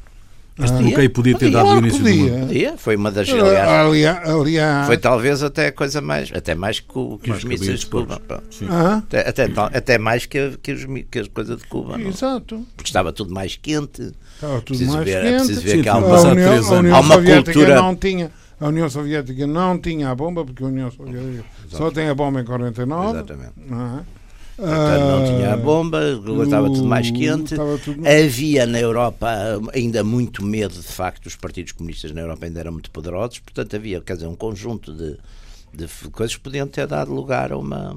[0.60, 1.62] Ah, Este bloqueio podia ter Podia.
[1.62, 2.28] dado o início de uma...
[2.28, 2.40] podia.
[2.46, 3.28] Podia, Foi uma das.
[3.28, 6.30] Aliás, Aliás, aliás foi talvez até a coisa mais.
[6.34, 8.20] Até mais que, o- que Mais os que mísseis de Cuba.
[8.68, 11.96] ah, Até, até, até mais que, a- que, os, que as coisas de Cuba.
[11.96, 12.08] não?
[12.08, 12.66] exato.
[12.76, 14.12] Porque estava tudo mais quente.
[14.34, 15.36] Estava tudo Preciso mais ver- é quente.
[15.46, 16.78] preciso ver Sim, que há uma- a União, a.
[16.78, 20.64] União Há uma Soviética cultura- não tinha a União Soviética não tinha a bomba porque
[20.64, 23.52] a União Soviética só tem a bomba em 49 Exatamente.
[23.68, 24.17] não é?
[24.58, 26.00] Portanto, não tinha a Ah, bomba,
[26.42, 27.54] estava tudo mais quente.
[27.84, 29.28] tudo- Havia na Europa
[29.72, 33.76] ainda muito medo, de facto, os partidos comunistas na Europa ainda eram muito poderosos, portanto
[33.76, 35.16] havia, quer dizer, um conjunto de,
[35.72, 37.96] de coisas que podiam ter dado lugar a uma.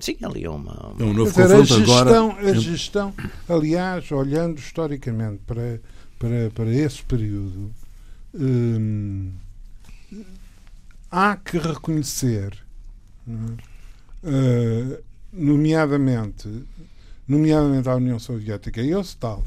[0.00, 0.94] Sim, ali a uma.
[0.98, 2.10] É um novo dizer, a confronto agora.
[2.10, 3.14] gestão, a gestão,
[3.48, 5.80] aliás, olhando historicamente para,
[6.18, 7.70] para, para esse período,
[8.34, 9.30] hum,
[11.10, 12.52] há que reconhecer,
[13.26, 13.56] não
[14.24, 14.98] é?
[15.32, 16.48] Nomeadamente,
[17.26, 19.42] nomeadamente à União Soviética e ao Stalin,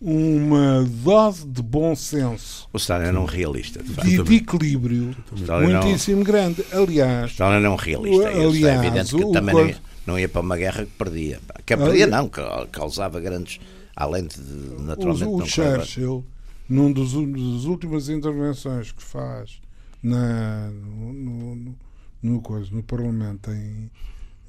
[0.00, 4.24] uma dose de bom senso, O Stalin era um realista, de facto.
[4.24, 6.64] de, equilíbrio Stalin não- muitíssimo grande.
[6.72, 8.16] Aliás, Stalin era um realista.
[8.16, 10.84] O- Isso é aliás, evidente que o também não ia, não ia para uma guerra
[10.84, 11.40] que perdia.
[11.66, 13.58] Que perdia, não, que causava grandes.
[13.96, 16.24] Além de, o, naturalmente, o não Churchill,
[16.68, 19.60] num dos, das últimas intervenções que faz
[20.00, 21.74] na, no, no, no,
[22.22, 23.90] no no Parlamento em,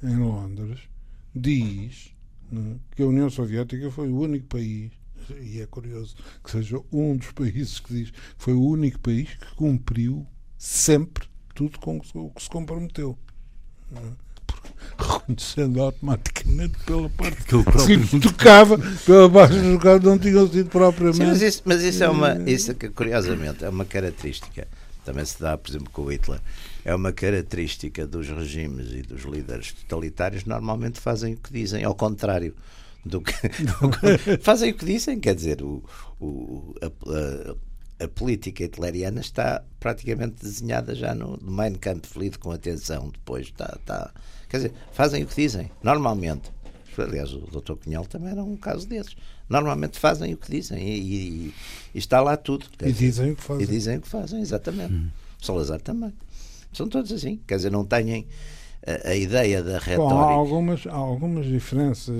[0.02, 0.80] em Londres,
[1.34, 2.12] diz
[2.50, 4.90] né, que a União Soviética foi o único país,
[5.40, 9.28] e é curioso que seja um dos países que diz que foi o único país
[9.34, 10.26] que cumpriu
[10.58, 13.18] sempre tudo com o que se comprometeu.
[13.94, 14.30] é?
[14.46, 17.96] Porque Reconhecendo automaticamente pela parte que próprio.
[17.96, 21.18] lhe tocava, pela parte que lhe tocava, não tinham sido propriamente.
[21.18, 22.50] Sim, mas isso, mas isso é uma.
[22.50, 24.66] Isso, é que, curiosamente, é uma característica.
[25.10, 26.40] Também se dá, por exemplo, com o Hitler.
[26.84, 30.44] É uma característica dos regimes e dos líderes totalitários.
[30.44, 32.54] Normalmente fazem o que dizem, ao contrário
[33.04, 33.32] do que.
[34.40, 35.82] fazem o que dizem, quer dizer, o,
[36.20, 37.56] o, a, a-
[38.04, 43.10] a política hitleriana está praticamente desenhada já no, no Mein Kampf, lido com atenção.
[43.10, 44.10] Depois está, está.
[44.48, 46.50] Quer dizer, fazem o que dizem, normalmente.
[46.96, 47.74] Aliás, o Dr.
[47.74, 49.14] Cunhal também era um caso desses.
[49.50, 51.54] Normalmente fazem o que dizem e, e-
[51.94, 52.66] e está lá tudo.
[52.78, 53.66] quer E dizer, dizem o que e fazem.
[53.66, 54.94] dizem o que fazem, exatamente.
[55.42, 56.12] Salazar também.
[56.72, 57.40] São todos assim.
[57.46, 58.26] Quer dizer, não têm.
[58.86, 59.98] a, a ideia da retórica.
[60.14, 62.16] Bom, há algumas, há algumas diferenças.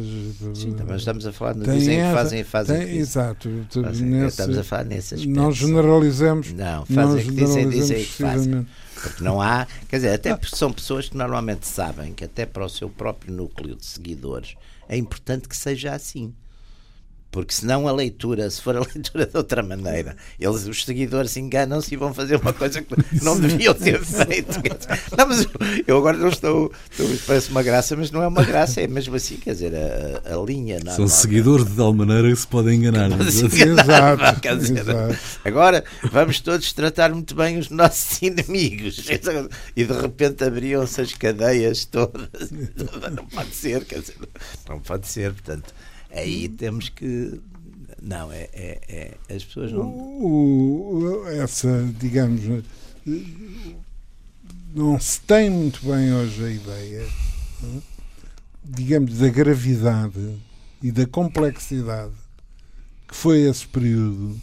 [0.55, 2.97] Sim, mas estamos a falar, dizem que essa- fazem, fazem tem- que.
[2.99, 3.49] Exato.
[3.83, 5.35] Fazem- nesse- estamos a falar nesse aspecto.
[5.35, 6.53] não generalizamos.
[6.53, 8.67] Não, fazem que dizem, dizem que fazem.
[9.03, 12.63] Porque não há, quer dizer, até porque são pessoas que normalmente sabem que até para
[12.65, 14.55] o seu próprio núcleo de seguidores
[14.87, 16.35] é importante que seja assim.
[17.33, 21.95] Porque senão a leitura, se for a leitura de outra maneira, eles, os seguidores enganam-se
[21.95, 24.61] e vão fazer uma coisa que não deviam ter feito.
[25.17, 25.47] Não, mas
[25.87, 29.15] eu- agora não estou, estou- Parece uma graça, mas não é uma graça, é mesmo
[29.15, 30.79] assim, quer dizer, a, a linha.
[30.81, 33.13] São normal- seguidores de tal maneira que se podem enganar.
[33.13, 33.31] é?
[33.31, 33.47] Sim.
[33.47, 34.41] Exato.
[34.41, 35.19] Quer dizer, exato.
[35.45, 39.05] Agora vamos todos tratar muito bem os nossos inimigos.
[39.77, 42.29] E de repente abriam-se as cadeias todas.
[43.15, 44.17] Não pode ser, quer dizer,
[44.69, 45.33] não pode ser.
[45.33, 45.73] Portanto,
[46.13, 47.41] aí temos que.
[48.03, 48.81] Não, é, é,
[49.29, 49.87] é- as pessoas não.
[49.89, 52.41] O- o- essa, digamos,
[54.75, 57.07] não se tem muito bem hoje a ideia,
[57.63, 57.83] não
[58.63, 60.37] digamos, da gravidade
[60.83, 62.13] e da complexidade
[63.09, 64.39] que foi esse período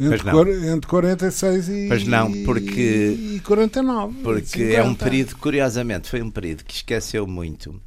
[0.00, 0.72] entre, Pois não.
[0.74, 4.22] entre 46 e, Pois não, porque- e 49.
[4.22, 5.04] Porque é um 50.
[5.04, 7.78] período, curiosamente, foi um período que esqueceu muito.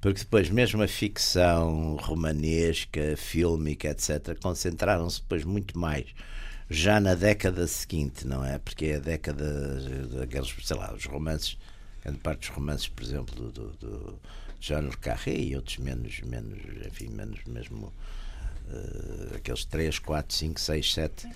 [0.00, 6.06] Porque depois, mesmo a ficção romanesca, fílmica, etc., concentraram-se depois muito mais
[6.70, 8.58] já na década seguinte, não é?
[8.58, 9.80] Porque é a década
[10.18, 11.56] daqueles, sei lá, os romances,
[12.02, 14.18] grande parte dos romances, por exemplo, do, do, do
[14.60, 17.92] Jean Le Carré e outros menos, menos, enfim, menos mesmo
[18.70, 21.30] eh, aqueles 3, 4, 5, 6, 7 eh,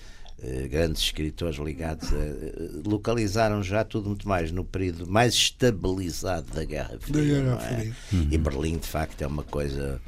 [0.71, 2.55] grandes escritores ligados a, eh,
[2.87, 7.93] localizaram já tudo muito mais no período mais estabilizado da Guerra Fria, Guerra não é?
[7.93, 8.29] Fria.
[8.31, 10.01] E Berlim de facto é uma coisa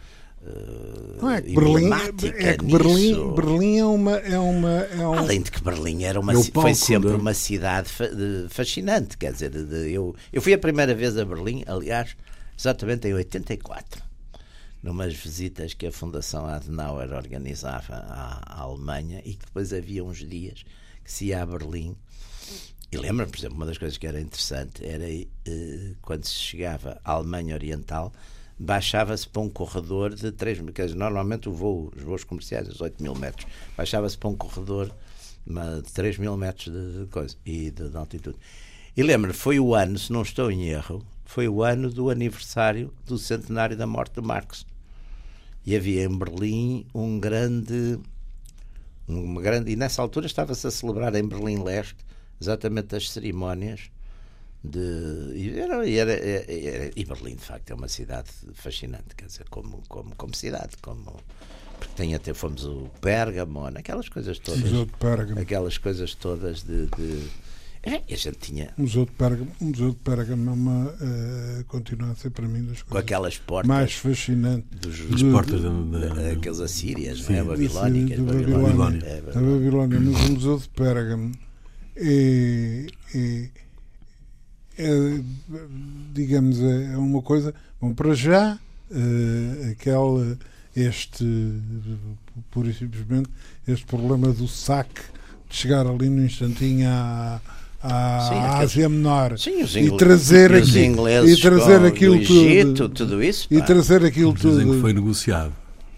[0.47, 3.35] eh, Não é que Berlim, emblemática é que Berlim.
[3.35, 4.16] Berlim é uma.
[4.18, 7.16] É uma, é um, Além de que Berlim era uma, É palco foi sempre da-
[7.16, 9.16] uma cidade fa- de- fascinante.
[9.16, 12.14] Quer dizer, de- de- eu, eu fui a primeira vez a Berlim, aliás,
[12.59, 14.03] exatamente em 84,
[14.85, 20.18] numas visitas que a Fundação Adenauer organizava à, à Alemanha e que depois havia uns
[20.18, 20.62] dias
[21.03, 21.97] que se ia a Berlim.
[22.92, 27.01] E lembro, por exemplo, uma das coisas que era interessante era eh, quando se chegava
[27.03, 28.12] à Alemanha Oriental,
[28.59, 33.03] baixava-se para um corredor de 3 mil, normalmente o voo, os voos comerciais, os 8
[33.03, 34.94] mil metros, baixava-se para um corredor
[35.83, 38.37] de 3 mil metros de, de coisa e de, de altitude.
[38.94, 42.92] E lembro, foi o ano, se não estou em erro, foi o ano do aniversário
[43.07, 44.66] do centenário da morte de Marx.
[45.66, 47.98] E havia em Berlim um grande
[49.07, 51.96] uma grande e nessa altura estava-se a celebrar em Berlim Leste
[52.40, 53.90] exatamente as cerimónias
[54.62, 54.81] de
[55.35, 59.83] e, era, era, era- e Berlim de facto é uma cidade fascinante quer dizer como
[59.88, 61.16] como como cidade como
[61.79, 64.62] porque tem até fomos o Pérgamo aquelas coisas todas
[64.98, 65.38] Pérgamo.
[65.40, 67.29] aquelas coisas todas de, de
[67.87, 70.94] é, e a gente tinha O Museu de Pérgamo, o Museu de Pérgamo é uma,
[71.01, 74.66] eh, continua a ser para mim das com coisas aquelas portas mais fascinantes.
[74.81, 77.33] dos As Do- portas da, da- aqueles assírias Sim.
[77.35, 77.44] não é?
[77.44, 78.62] babilónicas da babilónicas.
[78.62, 79.05] Babilónia.
[79.07, 81.33] É, Da Babilónia, mas o Museu de Pérgamo
[81.97, 83.49] é, é-
[84.79, 85.20] é,
[86.12, 87.55] digamos, é uma coisa.
[87.81, 88.59] Bom, para já,
[88.90, 90.37] eh, aquele,
[90.75, 91.25] este,
[92.51, 93.29] pura e simplesmente,
[93.68, 95.03] este problema do saque,
[95.49, 97.40] de chegar ali no instantinho à,
[97.85, 101.85] à Sim, Ásia Menor Sim, os e ingleses, trazer, e os aqui, ingleses e trazer
[101.85, 102.94] aquilo do Egito, tudo.
[102.94, 103.64] tudo isso E pá.
[103.64, 104.81] trazer aquilo Eles dizem que tudo.
[104.81, 105.53] foi negociado.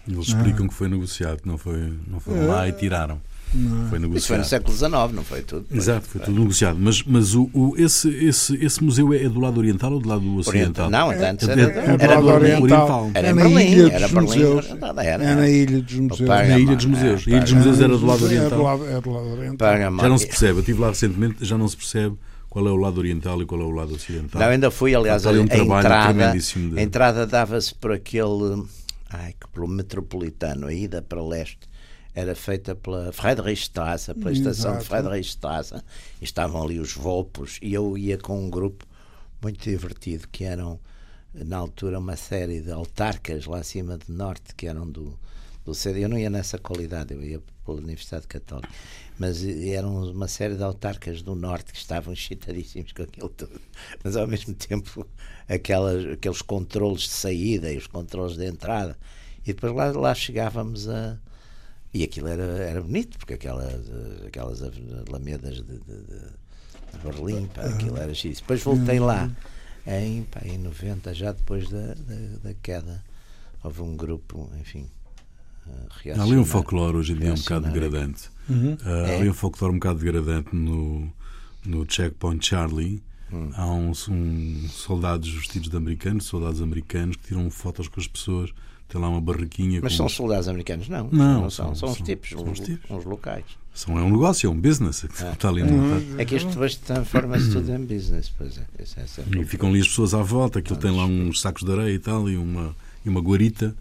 [0.07, 0.37] Eles Ah.
[0.37, 3.19] explicam que foi negociado, que não, foi, não foram lá e tiraram.
[3.53, 3.69] Não.
[3.69, 4.43] Foi Isso foi no negociado.
[4.45, 5.65] século XIX, não foi tudo?
[5.69, 6.77] Foi- Exato, foi tudo negociado.
[6.79, 10.21] Mas, mas o, o- esse, esse, esse museu é do lado oriental ou do lado
[10.21, 10.39] Oriental.
[10.39, 10.89] ocidental?
[10.89, 12.61] Não, antes É- era, é- É do era lado oriental.
[12.63, 13.11] oriental.
[13.13, 14.65] Era É na Berlim, Ilha era dos Berlim, Museus.
[14.69, 16.27] era- era- É na Ilha dos Museus.
[16.29, 17.27] Na Ilha dos Museus.
[17.27, 17.53] é, A Ilha dos.
[17.53, 18.87] Museus era do lado É do oriental.
[18.87, 19.77] é do lado oriental.
[19.77, 20.53] Já não se percebe.
[20.53, 22.15] Eu estive lá recentemente, já não se percebe
[22.49, 24.41] qual é o lado oriental e qual é o lado ocidental.
[24.41, 28.63] Não, ainda fui, aliás, um a entrada, de- a entrada dava-se por aquele,
[29.09, 31.59] ai, que pelo metropolitano, a ida para leste,
[32.17, 34.85] era feita pela Friedrichstrasse, pela estação de Exato.
[34.85, 35.75] Friedrichstrasse,
[36.19, 38.87] e estavam ali os Volpos, e eu ia com um grupo
[39.39, 40.79] muito divertido, que eram,
[41.31, 45.15] na altura, uma série de autarcas lá acima de norte, que eram do,
[45.63, 46.05] do CD.
[46.05, 48.73] Eu não ia nessa qualidade, eu ia pela Universidade Católica.
[49.19, 53.61] Mas eram uma série de autarcas do norte que estavam excitadíssimos com aquilo tudo.
[54.03, 55.05] Mas ao mesmo tempo,
[55.47, 58.97] aquelas, aqueles controles de saída e os controles de entrada.
[59.43, 61.19] E depois lá, lá chegávamos a.
[61.93, 63.89] E aquilo era, era bonito, porque aquelas,
[64.25, 64.61] aquelas
[65.07, 66.47] alamedas de, de, de-
[67.03, 68.39] Berlim, pá, aquilo era X.
[68.39, 69.29] Depois voltei lá
[69.85, 73.03] em, pá, em 90, já depois da, da, da queda.
[73.63, 74.87] Houve um grupo, enfim.
[76.05, 78.29] eh, Há ali um folclore hoje em dia um bocado degradante.
[78.49, 78.77] Uhum.
[78.83, 79.17] Há É.
[79.19, 81.11] ali um folclore um bocado degradante no,
[81.65, 83.49] no Checkpoint Charlie, Hum.
[83.55, 88.53] Há uns um soldados vestidos de americanos, soldados americanos, que tiram fotos com as pessoas.
[88.87, 89.79] Tem lá uma barraquinha.
[89.83, 90.87] Mas com- são soldados americanos?
[90.87, 91.67] Não, Não, não, são.
[91.67, 92.89] são- São, os são- tipos, são uns, os tipos.
[92.89, 93.43] uns locais.
[93.73, 95.01] São, é um negócio, é um business.
[95.01, 96.19] que Está ali montado.
[96.19, 98.65] É que isto depois transforma-se tudo em business, pois é.
[98.79, 101.93] É E ficam ali as pessoas à volta, aquilo tem lá uns sacos de areia
[101.93, 103.75] e tal, e uma, e uma guarita,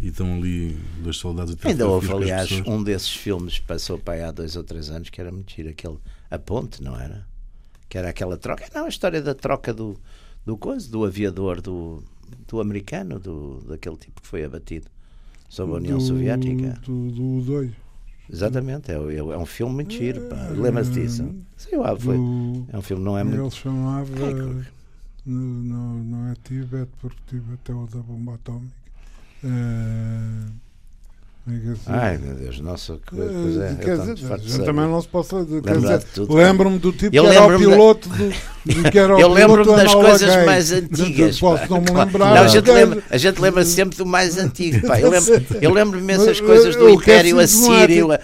[0.00, 2.66] e estão ali dois soldados a Ainda houve, aliás, pessoas.
[2.68, 5.52] um desses filmes que passou para aí há dois ou três anos que era muito
[5.52, 5.98] giro, aquele
[6.30, 7.26] A Ponte, não era?
[7.88, 8.64] Que era aquela troca.
[8.74, 10.00] Não, a história da troca do,
[10.46, 12.02] do coisa, do aviador do,
[12.48, 14.86] do americano, do, daquele tipo que foi abatido
[15.48, 16.78] sobre a União do, Soviética.
[16.84, 17.72] Do, do 2.
[18.30, 20.22] Exatamente, é, é, é um filme muito giro.
[20.28, 20.48] pá.
[20.50, 21.34] Lembra-se disso?
[21.56, 22.16] Sim, lá foi.
[22.16, 23.40] Do, É um filme, não é muito.
[23.40, 24.08] ele chamava.
[24.20, 24.64] É,
[25.26, 28.74] no- não é Tibete, porque Tibete é o da bomba atómica.
[29.44, 30.71] É é?
[31.88, 33.74] Ai meu Deus, nossa, que Eh, coisa é.
[33.74, 34.64] quer eu dizer, saber.
[34.64, 35.08] também não se
[36.14, 36.34] tudo.
[36.36, 38.28] lembro-me do tipo Eu que era o lembro-me da- piloto do,
[38.84, 40.46] do que era o Eu lembro-me piloto das coisas Gay.
[40.46, 41.40] mais antigas.
[41.40, 41.68] Posso pá.
[41.68, 42.34] não me lembrar.
[42.36, 44.86] Não, a gente lembra, a gente lembra sempre do mais antigo.
[44.86, 45.00] Pá.
[45.00, 48.20] Eu lembro- eu lembro-me essas Mas, coisas do é Império Assírio, a,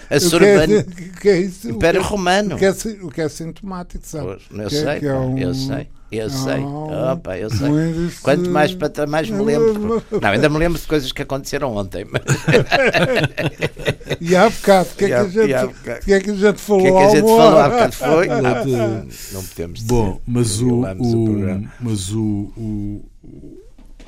[1.29, 2.55] é- é Império o que é- Romano.
[2.55, 2.71] O que é,
[3.03, 4.37] o que é sintomático, sabe?
[4.49, 6.59] Eu é- sei, é eu sei, eu é sei.
[6.63, 7.67] Opa, eu sei.
[7.69, 10.03] índice- Quanto mais para trás, mais me lembro.
[10.21, 12.05] Não, ainda me lembro de coisas que aconteceram ontem.
[12.09, 12.21] Mas...
[14.21, 15.99] E há bocado, o que é que há- a gente, há bocado.
[15.99, 16.81] o que é que a gente O falou?
[16.81, 18.27] que é que a gente falou há bocado foi?
[19.33, 19.87] Não, podemos dizer.
[19.87, 22.21] Bom, mas o, o o- mas o,
[22.57, 23.05] o-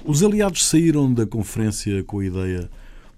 [0.03, 2.69] os aliados saíram da conferência com a ideia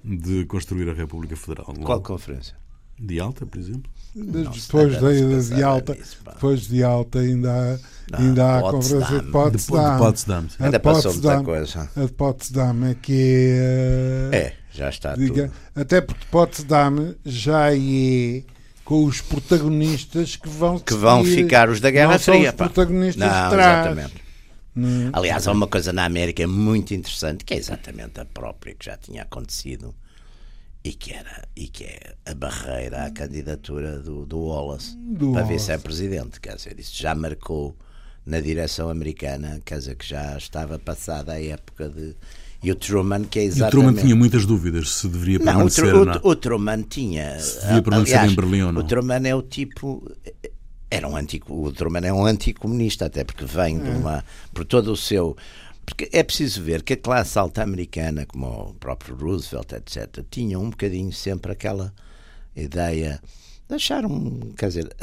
[0.04, 1.74] de construir a República Federal.
[1.84, 2.56] Qual conferência?
[3.00, 3.90] De Alta, por exemplo?
[4.16, 6.32] Depois pensar de alta, nisso, pá.
[6.34, 7.78] depois de alta ainda há,
[8.12, 9.92] Não, ainda há a conferência de De, Potsdam.
[9.94, 10.46] de Potsdam.
[10.60, 11.90] A Ainda de passou muita Potsdam, coisa.
[11.96, 13.48] a de Potsdam é que
[14.32, 15.54] é, É, já está diga- tudo.
[15.76, 18.44] até porque Potsdam já é
[18.86, 21.44] com os protagonistas que vão Que vão seguir.
[21.44, 22.50] ficar os da Guerra não são Fria.
[22.50, 22.66] os pá.
[22.66, 23.86] protagonistas Não, de trás.
[23.88, 24.24] exatamente.
[24.76, 25.10] É?
[25.14, 28.98] Aliás, há uma coisa na América muito interessante, que é exatamente a própria que já
[28.98, 29.94] tinha acontecido
[30.84, 35.44] e que, era, e que é a barreira à candidatura do, do Wallace Do para
[35.44, 36.42] vice-presidente.
[36.42, 37.76] Quer dizer, isso já marcou
[38.26, 42.16] na direção americana, quer dizer, que já estava passada a época de.
[42.62, 43.72] E o Truman, que é E o exatamente.
[43.72, 46.20] Truman tinha muitas dúvidas se deveria Não, o, permanecer o- não.
[46.24, 47.38] o Truman tinha.
[47.38, 48.82] devia permanecer em Berlim ou não.
[48.82, 50.10] O Truman é o tipo.
[50.90, 54.24] Era um antico, o Truman é um anticomunista, até porque vem de uma.
[54.54, 55.36] por todo o seu.
[55.86, 60.58] Porque é preciso ver que a classe alta americana, como o próprio Roosevelt, etc., tinha
[60.58, 61.94] um bocadinho sempre aquela
[62.56, 63.20] ideia
[63.68, 64.54] de achar um.
[64.58, 64.96] quer dizer.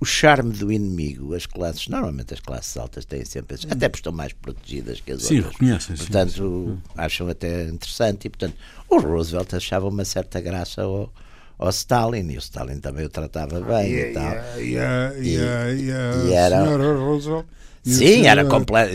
[0.00, 4.12] O charme do inimigo, as classes, normalmente as classes altas têm sempre até porque estão
[4.12, 5.52] mais protegidas que as Sim, outras.
[5.54, 5.96] reconhecem.
[5.96, 8.26] sim, Portanto, acham até interessante.
[8.26, 8.54] E, portanto,
[8.90, 11.10] o Roosevelt achava uma certa graça ao,
[11.56, 14.26] ao Stalin, e o Stalin também o tratava bem E, e, tal.
[14.26, 17.46] a- e, a- e, a- e a e era- senhora Roosevelt.
[17.46, 18.94] e a Sim, senhora- era completo,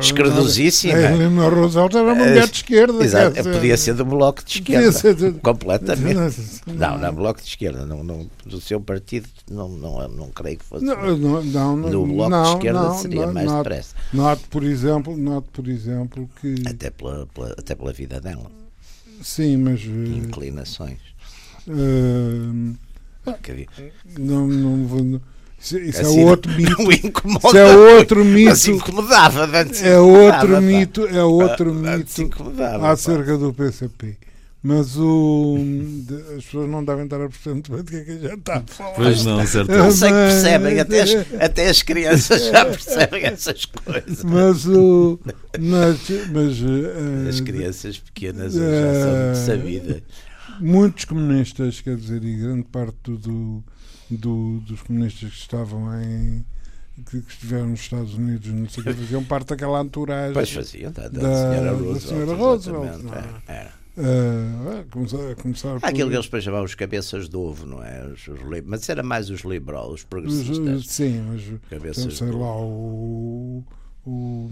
[0.00, 0.94] escredosíssima.
[0.94, 3.04] A Helena Roosevelt era uma mulher de esquerda.
[3.04, 5.16] Exato, dizer, podia ser do bloco de podia esquerda.
[5.20, 6.36] ser Completamente.
[6.66, 7.84] Não, não, bloco de esquerda.
[7.84, 10.84] Não, não, do seu partido, não, não, não creio que fosse.
[10.84, 13.94] Não, não, não, No bloco não, de esquerda não, seria não, mais note- depressa.
[14.12, 18.50] Note, por exemplo, note, por exemplo, que Até pela, pela- até pela vida dela.
[19.22, 20.98] sim, mas eh, Inclinações.
[23.26, 23.66] havia.
[24.18, 25.20] não, não vou.
[25.60, 26.82] Isso, isso Assim, é outro mito.
[26.90, 28.70] Isso é outro Mas mito.
[28.78, 30.60] incomodava, antes É outro pá.
[30.60, 32.90] mito, é outro Antes mito incomodava, pá.
[32.92, 34.16] acerca do PCP.
[34.62, 35.56] Mas o,
[36.36, 38.38] as pessoas não devem estar a perceber muito bem do que é que a gente
[38.40, 38.90] está a falar.
[38.94, 39.70] Pois não, certo.
[39.72, 44.22] Não sei que percebem, até as, até as crianças já percebem essas coisas.
[44.22, 45.18] Mas o.
[45.58, 45.96] Mas,
[46.30, 50.02] mas eh, As crianças pequenas já são muito sabidas.
[50.60, 53.62] Muitos comunistas, quer dizer, e grande parte do,
[54.10, 56.44] do- dos comunistas que estavam em.
[57.08, 60.34] que, que estiveram nos Estados Unidos, não sei o que, faziam parte daquela entourage.
[60.34, 62.00] Pois faziam, da, da, Da- senhora da Roosevelt.
[62.00, 63.18] senhora Roosevelt, não é?
[63.48, 63.80] é, era.
[63.96, 67.66] eh, a começar, a começar Há aquilo que eles depois chamavam os cabeças de ovo,
[67.66, 68.06] não é?
[68.06, 70.86] Os, os mas era mais os liberais, os Os- progressistas.
[70.86, 73.64] Sim, mas Cabeças então, sei de lá, o,
[74.06, 74.50] o-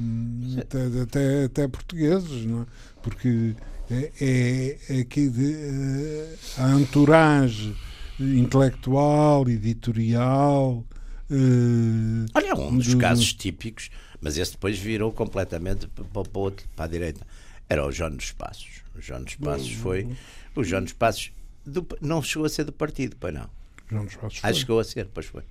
[0.61, 2.67] até, até, até portugueses, não é?
[3.03, 3.55] Porque
[3.91, 7.75] é, é, é que de, eh, a entourage
[8.21, 10.85] intelectual, editorial.
[11.31, 16.67] eh, Olha, um dos do- casos típicos, mas esse depois virou completamente para, para, outro,
[16.75, 17.27] para a direita.
[17.69, 18.83] Era o João dos Passos.
[18.97, 20.09] O João dos Passos foi.
[20.57, 21.31] O João dos Passos
[21.65, 23.49] do- não chegou a ser do partido, pois não.
[23.91, 24.55] João dos Passos Ah, foi.
[24.55, 25.43] chegou a ser, pois foi.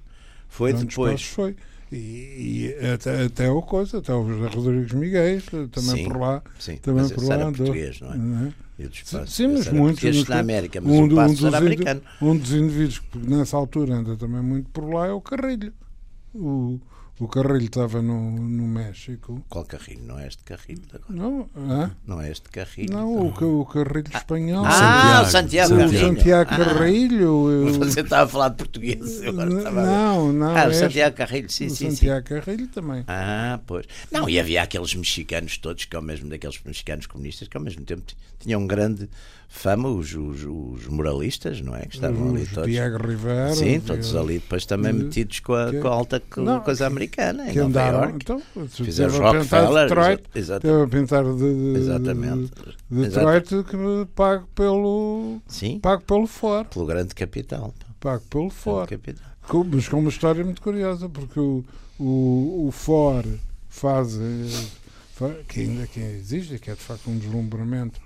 [0.49, 1.11] Foi João dos depois.
[1.21, 1.55] Passos foi.
[1.91, 6.43] E, e até, até o coisa, até o José Rodrigues Miguel, também Sim, por lá.
[6.59, 8.17] sim, também mas por lá era andou, português, não é?
[8.17, 8.53] não é?
[8.79, 10.27] E o dos Sim, mas muitos.
[10.27, 12.01] na América, mas um, um dos americano.
[12.21, 15.73] um dos indivíduos que nessa altura anda também muito por lá é o Carrilho.
[16.35, 16.79] O,
[17.19, 19.43] o Carrilho estava no, no México.
[19.49, 20.03] Qual carrilho?
[20.05, 21.05] Não é este carrilho agora?
[21.09, 21.91] Não, hã?
[22.05, 22.93] Não é este carrilho?
[22.93, 24.63] não o, o Carrilho espanhol.
[24.65, 25.69] Ah, o Santiago.
[25.69, 25.99] Santiago o Carrilho.
[26.15, 27.21] Santiago Ah, Carrilho.
[27.51, 29.21] eu- Você estava a falar de português.
[29.23, 29.89] eu agora estava a ver.
[29.91, 30.55] não, não.
[30.57, 31.91] Ah, o este- Santiago Carrilho, sim, o sim, sim.
[31.91, 33.03] Santiago Carrilho também.
[33.07, 33.85] Ah, pois.
[34.11, 37.83] Não, e havia aqueles mexicanos todos, que ao mesmo daqueles mexicanos comunistas, que ao mesmo
[37.83, 38.03] tempo
[38.39, 39.09] tinham grande
[39.49, 41.85] fama, os, os, os moralistas, não é?
[41.85, 42.69] Que estavam ali Os todos.
[42.69, 43.55] Diego Rivera.
[43.55, 46.59] Sim, os- todos ali depois também que- metidos com a, que- com a alta Não,
[46.61, 47.99] coisa que- americana, em que Nova andaram.
[48.01, 48.17] York.
[48.21, 49.87] Então, Fizeram os Rockefeller.
[49.87, 51.37] Detroit, exa- exata- esteve a pintar de,
[51.73, 52.51] de, Exatamente.
[52.91, 56.67] de Detroit que pago pelo, Sim, pago pelo Ford.
[56.67, 57.73] pelo grande capital.
[57.99, 58.49] Pago pelo
[58.85, 59.25] capital.
[59.47, 61.63] Com- Mas com uma história muito curiosa, porque o,
[61.97, 63.25] o, o Ford
[63.69, 64.65] faz, eh,
[65.15, 67.99] fa- que ainda que existe, que é de facto um deslumbramento,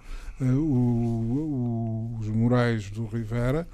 [0.46, 3.68] o- o- os murais do Rivera,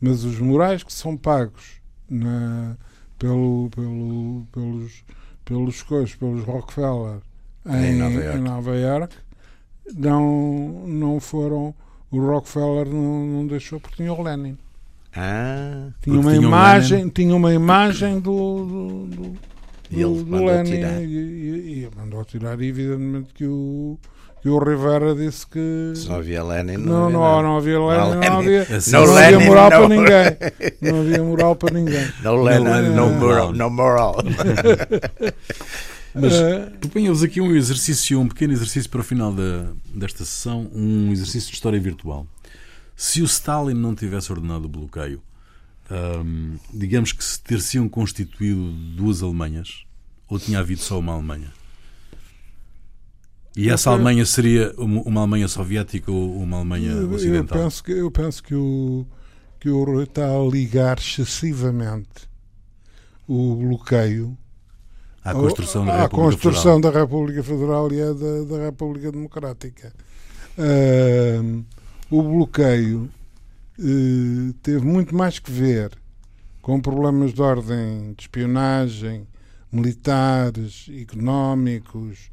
[0.00, 2.76] mas os murais que são pagos na,
[3.18, 5.04] pelo, pelo, pelos,
[5.44, 7.18] pelos coisas, pelos Rockefeller
[7.66, 8.38] em, Em Nova Iorque.
[8.38, 9.16] em Nova Iorque,
[9.96, 11.74] não, não foram.
[12.10, 14.56] O Rockefeller não, não deixou porque tinha o Lenin.
[15.16, 19.36] Ah, Tinha uma, imagem, tinha uma imagem do, do, do,
[20.24, 20.70] do Lenin.
[21.02, 23.98] E, e- e mandou tirar, e evidentemente que o,
[24.44, 28.02] que o Rivera disse que se não havia Lenin, não, não, não, havia não, nada.
[28.02, 30.36] havia Lenin, Não, não havia, Assim, não No havia Lenin, moral para ninguém.
[30.82, 32.12] Não havia moral para ninguém.
[32.22, 33.52] No Lenin, no, Não, moral.
[33.54, 34.16] No moral.
[36.14, 40.70] Mas Eh, proponho-vos aqui um exercício, um pequeno exercício para o final da, desta sessão,
[40.74, 42.26] um exercício de história virtual.
[42.94, 45.22] Se o Stalin não tivesse ordenado o bloqueio,
[45.90, 49.84] hum, digamos que se ter-se-iam constituído duas Alemanhas,
[50.28, 51.50] ou tinha havido só uma Alemanha?
[53.56, 57.58] E essa Eu- Alemanha seria uma Alemanha soviética ou uma Alemanha eu, eu ocidental?
[57.62, 59.06] penso que, eu penso que o,
[59.60, 62.28] que o está a ligar excessivamente
[63.28, 64.36] o bloqueio
[65.24, 69.92] À construção da à República construção da República Federal e da, da República Democrática.
[70.58, 71.62] Ahm,
[72.10, 73.08] o bloqueio
[73.78, 75.92] eh, teve muito mais que ver
[76.60, 79.26] com problemas de ordem de espionagem,
[79.72, 82.30] militares, económicos,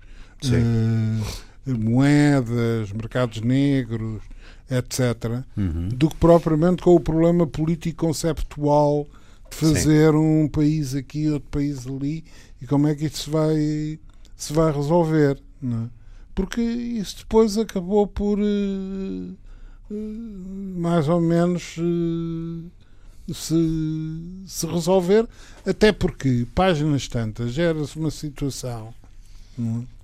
[0.50, 4.22] eh, moedas, mercados negros,
[4.70, 5.44] etc..
[5.58, 5.90] Uhum.
[5.90, 9.08] do que propriamente com o problema político conceptual
[9.50, 12.24] de fazer um país aqui, outro país ali,
[12.62, 14.00] e como é que isso se vai,
[14.36, 15.38] se vai resolver.
[15.64, 15.90] É?
[16.34, 19.34] Porque isso depois acabou por eh,
[19.92, 19.94] eh,
[20.78, 25.28] mais ou menos eh, se, se resolver,
[25.66, 28.94] até porque páginas tantas gera-se uma situação
[29.60, 30.01] é?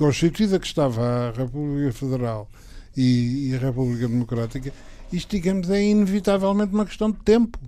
[0.00, 2.48] Constituída que estava a República Federal
[2.96, 4.72] e, e a República Democrática,
[5.12, 7.58] isto, digamos, é inevitavelmente uma questão de tempo.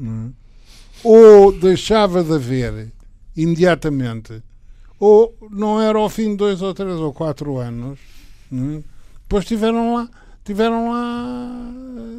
[0.00, 0.30] é?
[1.04, 2.90] Ou deixava de haver
[3.36, 4.42] imediatamente,
[4.98, 7.98] ou não era ao fim de dois ou três ou quatro anos.
[8.52, 8.82] é?
[9.22, 10.08] Depois tiveram lá,
[10.44, 11.70] tiveram lá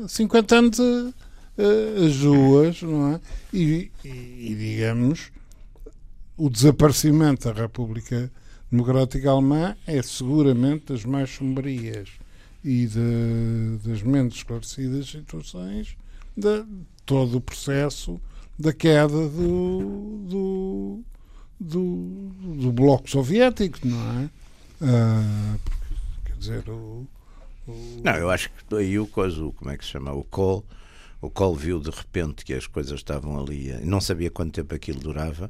[0.06, 1.14] eh, 50 anos eh,
[1.58, 3.20] eh, as duas, não é?
[3.52, 5.32] E, e- e, digamos,
[6.38, 8.32] o desaparecimento da República
[8.72, 12.10] Democrática Alemã é seguramente das mais sombrias
[12.64, 15.96] e de- das menos esclarecidas situações
[16.38, 16.64] de
[17.06, 18.20] todo o processo
[18.58, 21.00] da queda do, do,
[21.60, 24.30] do, do Bloco Soviético, não é?
[24.82, 25.96] Ah, porque,
[26.26, 27.08] quer dizer, o,
[27.68, 30.12] o- Não, eu acho que aí o coisa, como é que se chama?
[30.14, 30.64] O Cole,
[31.22, 34.76] o Cole viu de repente que as coisas estavam ali, eh, não sabia quanto tempo
[34.76, 35.50] aquilo durava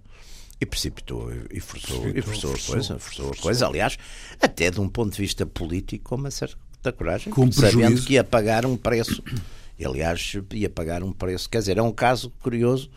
[0.62, 3.98] e precipitou e forçou, e Precipitou, forçou, forçou, a coisa, forçou a coisa, aliás,
[4.42, 8.06] até de um ponto de vista político, com uma certa coragem, Com sabendo prejuízo.
[8.08, 9.24] que ia pagar um preço.
[9.78, 11.50] E, aliás, ia pagar um preço.
[11.50, 12.90] Quer dizer, é um caso curioso,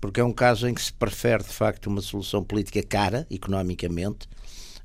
[0.00, 4.28] porque é um caso em que se prefere, de facto, uma solução política cara, economicamente,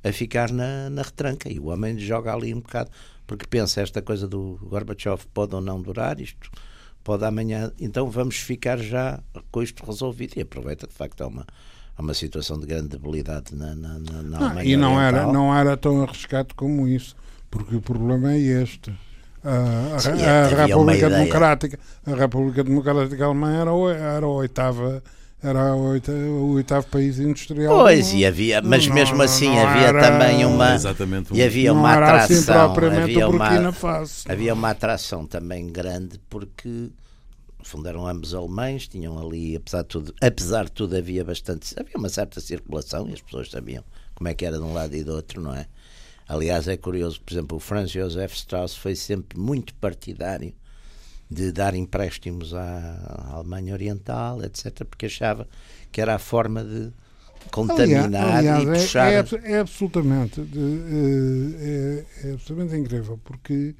[0.02, 1.48] a ficar na, na retranca.
[1.48, 2.90] E o homem joga ali um bocado,
[3.26, 6.50] porque pensa esta coisa do Gorbachev pode ou não durar, isto
[7.04, 9.22] pode amanhã, então vamos ficar já
[9.52, 10.34] com isto resolvido.
[10.36, 11.46] E aproveita, de facto, há uma,
[11.96, 15.26] há uma situação de grande debilidade na, na, na, na Ah, Alemanha e não era,
[15.26, 17.14] não era tão arriscado como isso,
[17.50, 18.92] porque o problema é este.
[19.44, 21.18] A, a- Sim, a uma República ideia.
[21.20, 25.02] Democrática, a República Democrática Alemã era, o- era a oitava,
[25.40, 27.78] era a o oitavo país industrial.
[27.78, 30.74] Pois, e havia, mas não- mesmo não- assim não havia era- também uma.
[30.74, 31.32] Exatamente.
[31.32, 32.72] um- E havia não uma era assim atração.
[32.72, 36.88] propriamente havia uma, havia uma atração também grande porque
[37.86, 42.08] eram ambos alemães, tinham ali, apesar de tudo, apesar de tudo havia bastante, havia uma
[42.08, 45.12] certa circulação e as pessoas sabiam como é que era de um lado e do
[45.12, 45.66] outro, não é?
[46.28, 50.52] Aliás, é curioso, por exemplo, o Franz Josef Strauss foi sempre muito partidário
[51.30, 55.46] de dar empréstimos à Alemanha Oriental, etc., porque achava
[55.90, 56.90] que era a forma de
[57.50, 59.12] contaminar aliás, e é- puxar.
[59.12, 63.74] É, é absolutamente, de- eh, é, é absolutamente incrível, porque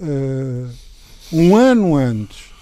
[0.00, 0.66] eh,
[1.32, 2.53] um ano antes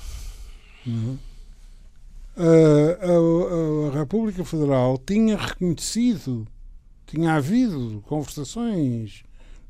[2.37, 6.47] Eh, a, a- República Federal tinha reconhecido,
[7.07, 9.23] tinha havido conversações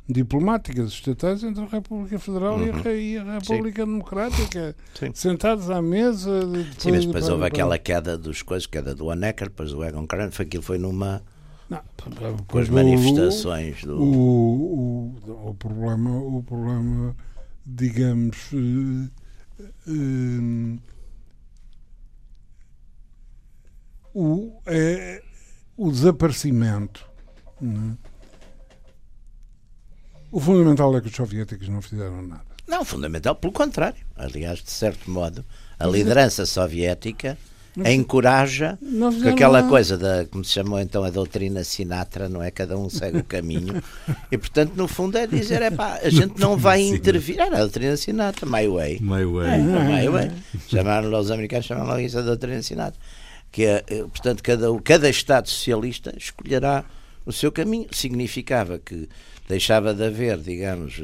[0.09, 2.91] diplomáticas estatais entre a República Federal e, a, Uhum.
[2.97, 5.11] e a República Democrática, Sim.
[5.15, 6.45] sentados à mesa.
[6.47, 10.07] de- Sim, mas depois houve aquela queda dos coisas, queda do Honecker, depois do Egon
[10.07, 11.23] Krenz, foi aquilo foi numa
[11.69, 11.81] Não,
[12.47, 17.17] com as manifestações do O, o, o problema, o problema,
[17.65, 19.09] digamos, eh,
[19.89, 20.79] eh,
[24.15, 25.23] o, é
[25.77, 27.05] o desaparecimento.
[27.61, 28.13] não é?
[30.31, 32.45] O fundamental é que os soviéticos não fizeram nada.
[32.67, 33.99] Não, fundamental, pelo contrário.
[34.17, 35.45] Aliás, de certo modo,
[35.79, 37.37] a liderança soviética
[37.87, 39.69] encoraja Não com fizeram aquela nada.
[39.69, 42.51] coisa da, como se chamou então a doutrina Sinatra, não é?
[42.51, 43.83] Cada um segue o caminho.
[44.31, 47.39] E portanto, no fundo, é dizer: é pá, a gente não vai intervir.
[47.39, 48.99] Era a doutrina Sinatra, my way.
[49.01, 49.51] My way.
[49.51, 50.31] É, my way.
[50.69, 52.99] Chamaram os americanos, chamaram isso a doutrina Sinatra.
[53.53, 56.85] Que é, eh, portanto, cada, cada Estado socialista escolherá
[57.25, 57.87] o seu caminho.
[57.93, 59.09] Significava que
[59.47, 61.01] deixava de haver, digamos,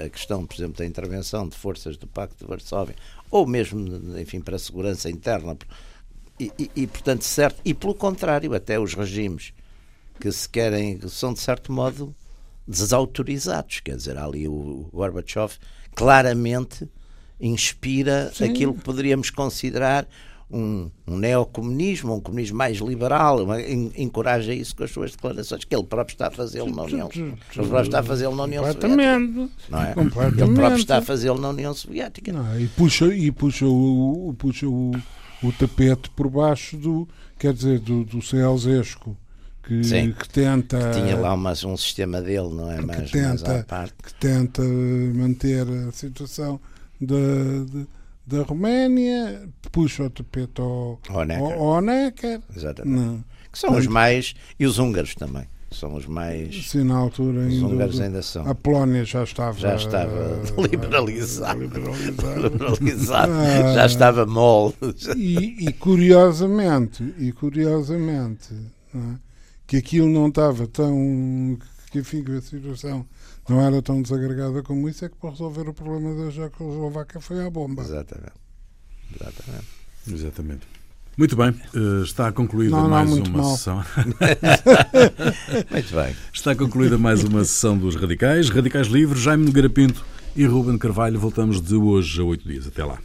[0.00, 2.94] a, a questão, por exemplo, da intervenção de forças do Pacto de Varsóvia,
[3.30, 5.56] ou mesmo, enfim, para a segurança interna.
[6.38, 9.52] E, e, e, portanto, certo, e pelo contrário, até os regimes
[10.20, 12.14] que se querem, que são de certo modo
[12.66, 13.80] desautorizados.
[13.80, 15.54] Quer dizer, ali o Gorbachev
[15.94, 16.88] claramente
[17.40, 18.50] inspira Sim.
[18.50, 20.06] aquilo que poderíamos considerar
[20.50, 25.64] um, um neocomunismo, um comunismo mais liberal, uma- en- encoraja isso com as suas declarações,
[25.64, 28.62] que ele próprio está a fazê-lo na União Ele próprio está a fazê-lo na União
[28.64, 28.88] Soviética.
[29.68, 29.94] Não é?
[29.94, 30.40] Completamente.
[30.42, 32.32] Ele próprio está a fazê-lo na União Soviética.
[32.32, 34.92] Não, e puxa, e puxa, o, puxa o,
[35.42, 37.06] o tapete por baixo do,
[37.38, 39.14] quer dizer, do, do Ceausescu,
[39.62, 40.12] que, Sim.
[40.18, 42.78] que tenta Tinha lá uma, um sistema dele, não é?
[42.78, 43.66] que Mais, tenta,
[44.02, 46.58] que tenta manter a situação
[46.98, 47.14] da,
[47.70, 47.86] de-
[48.28, 51.20] da Roménia, puxa o tapete ao, ao,
[51.52, 52.40] ao Honecker.
[52.54, 53.00] Exatamente.
[53.00, 53.24] Não.
[53.50, 54.34] Que são os mais.
[54.58, 55.46] E os húngaros também.
[55.70, 56.68] São os mais.
[56.68, 58.48] Se na altura Os ainda, húngaros ainda são.
[58.48, 61.62] a Polónia já estava Já estava liberalizada.
[61.62, 63.32] Liberalizado.
[63.32, 63.74] Ah.
[63.74, 64.74] Já estava mole.
[65.16, 68.54] e, e curiosamente, e curiosamente,
[68.94, 68.98] é?
[69.66, 71.58] que aquilo não estava tão.
[71.90, 73.04] que enfim, que a situação
[73.48, 77.46] não era tão desagregada como isso, é que para resolver o problema da Checoslováquia foi
[77.46, 77.82] a bomba.
[77.82, 78.32] Exatamente.
[79.14, 79.66] Exatamente.
[80.10, 80.66] Exatamente.
[81.16, 83.56] Muito bem, eh, está concluída Não, não, mais uma mal.
[83.56, 83.78] sessão.
[85.72, 86.16] Muito bem.
[86.32, 88.48] Está concluída mais uma sessão dos Radicais.
[88.50, 90.04] Radicais Livres, Jaime Nogueira Pinto
[90.36, 91.18] e Ruben Carvalho.
[91.18, 92.68] Voltamos de hoje a oito dias.
[92.68, 92.98] Até lá.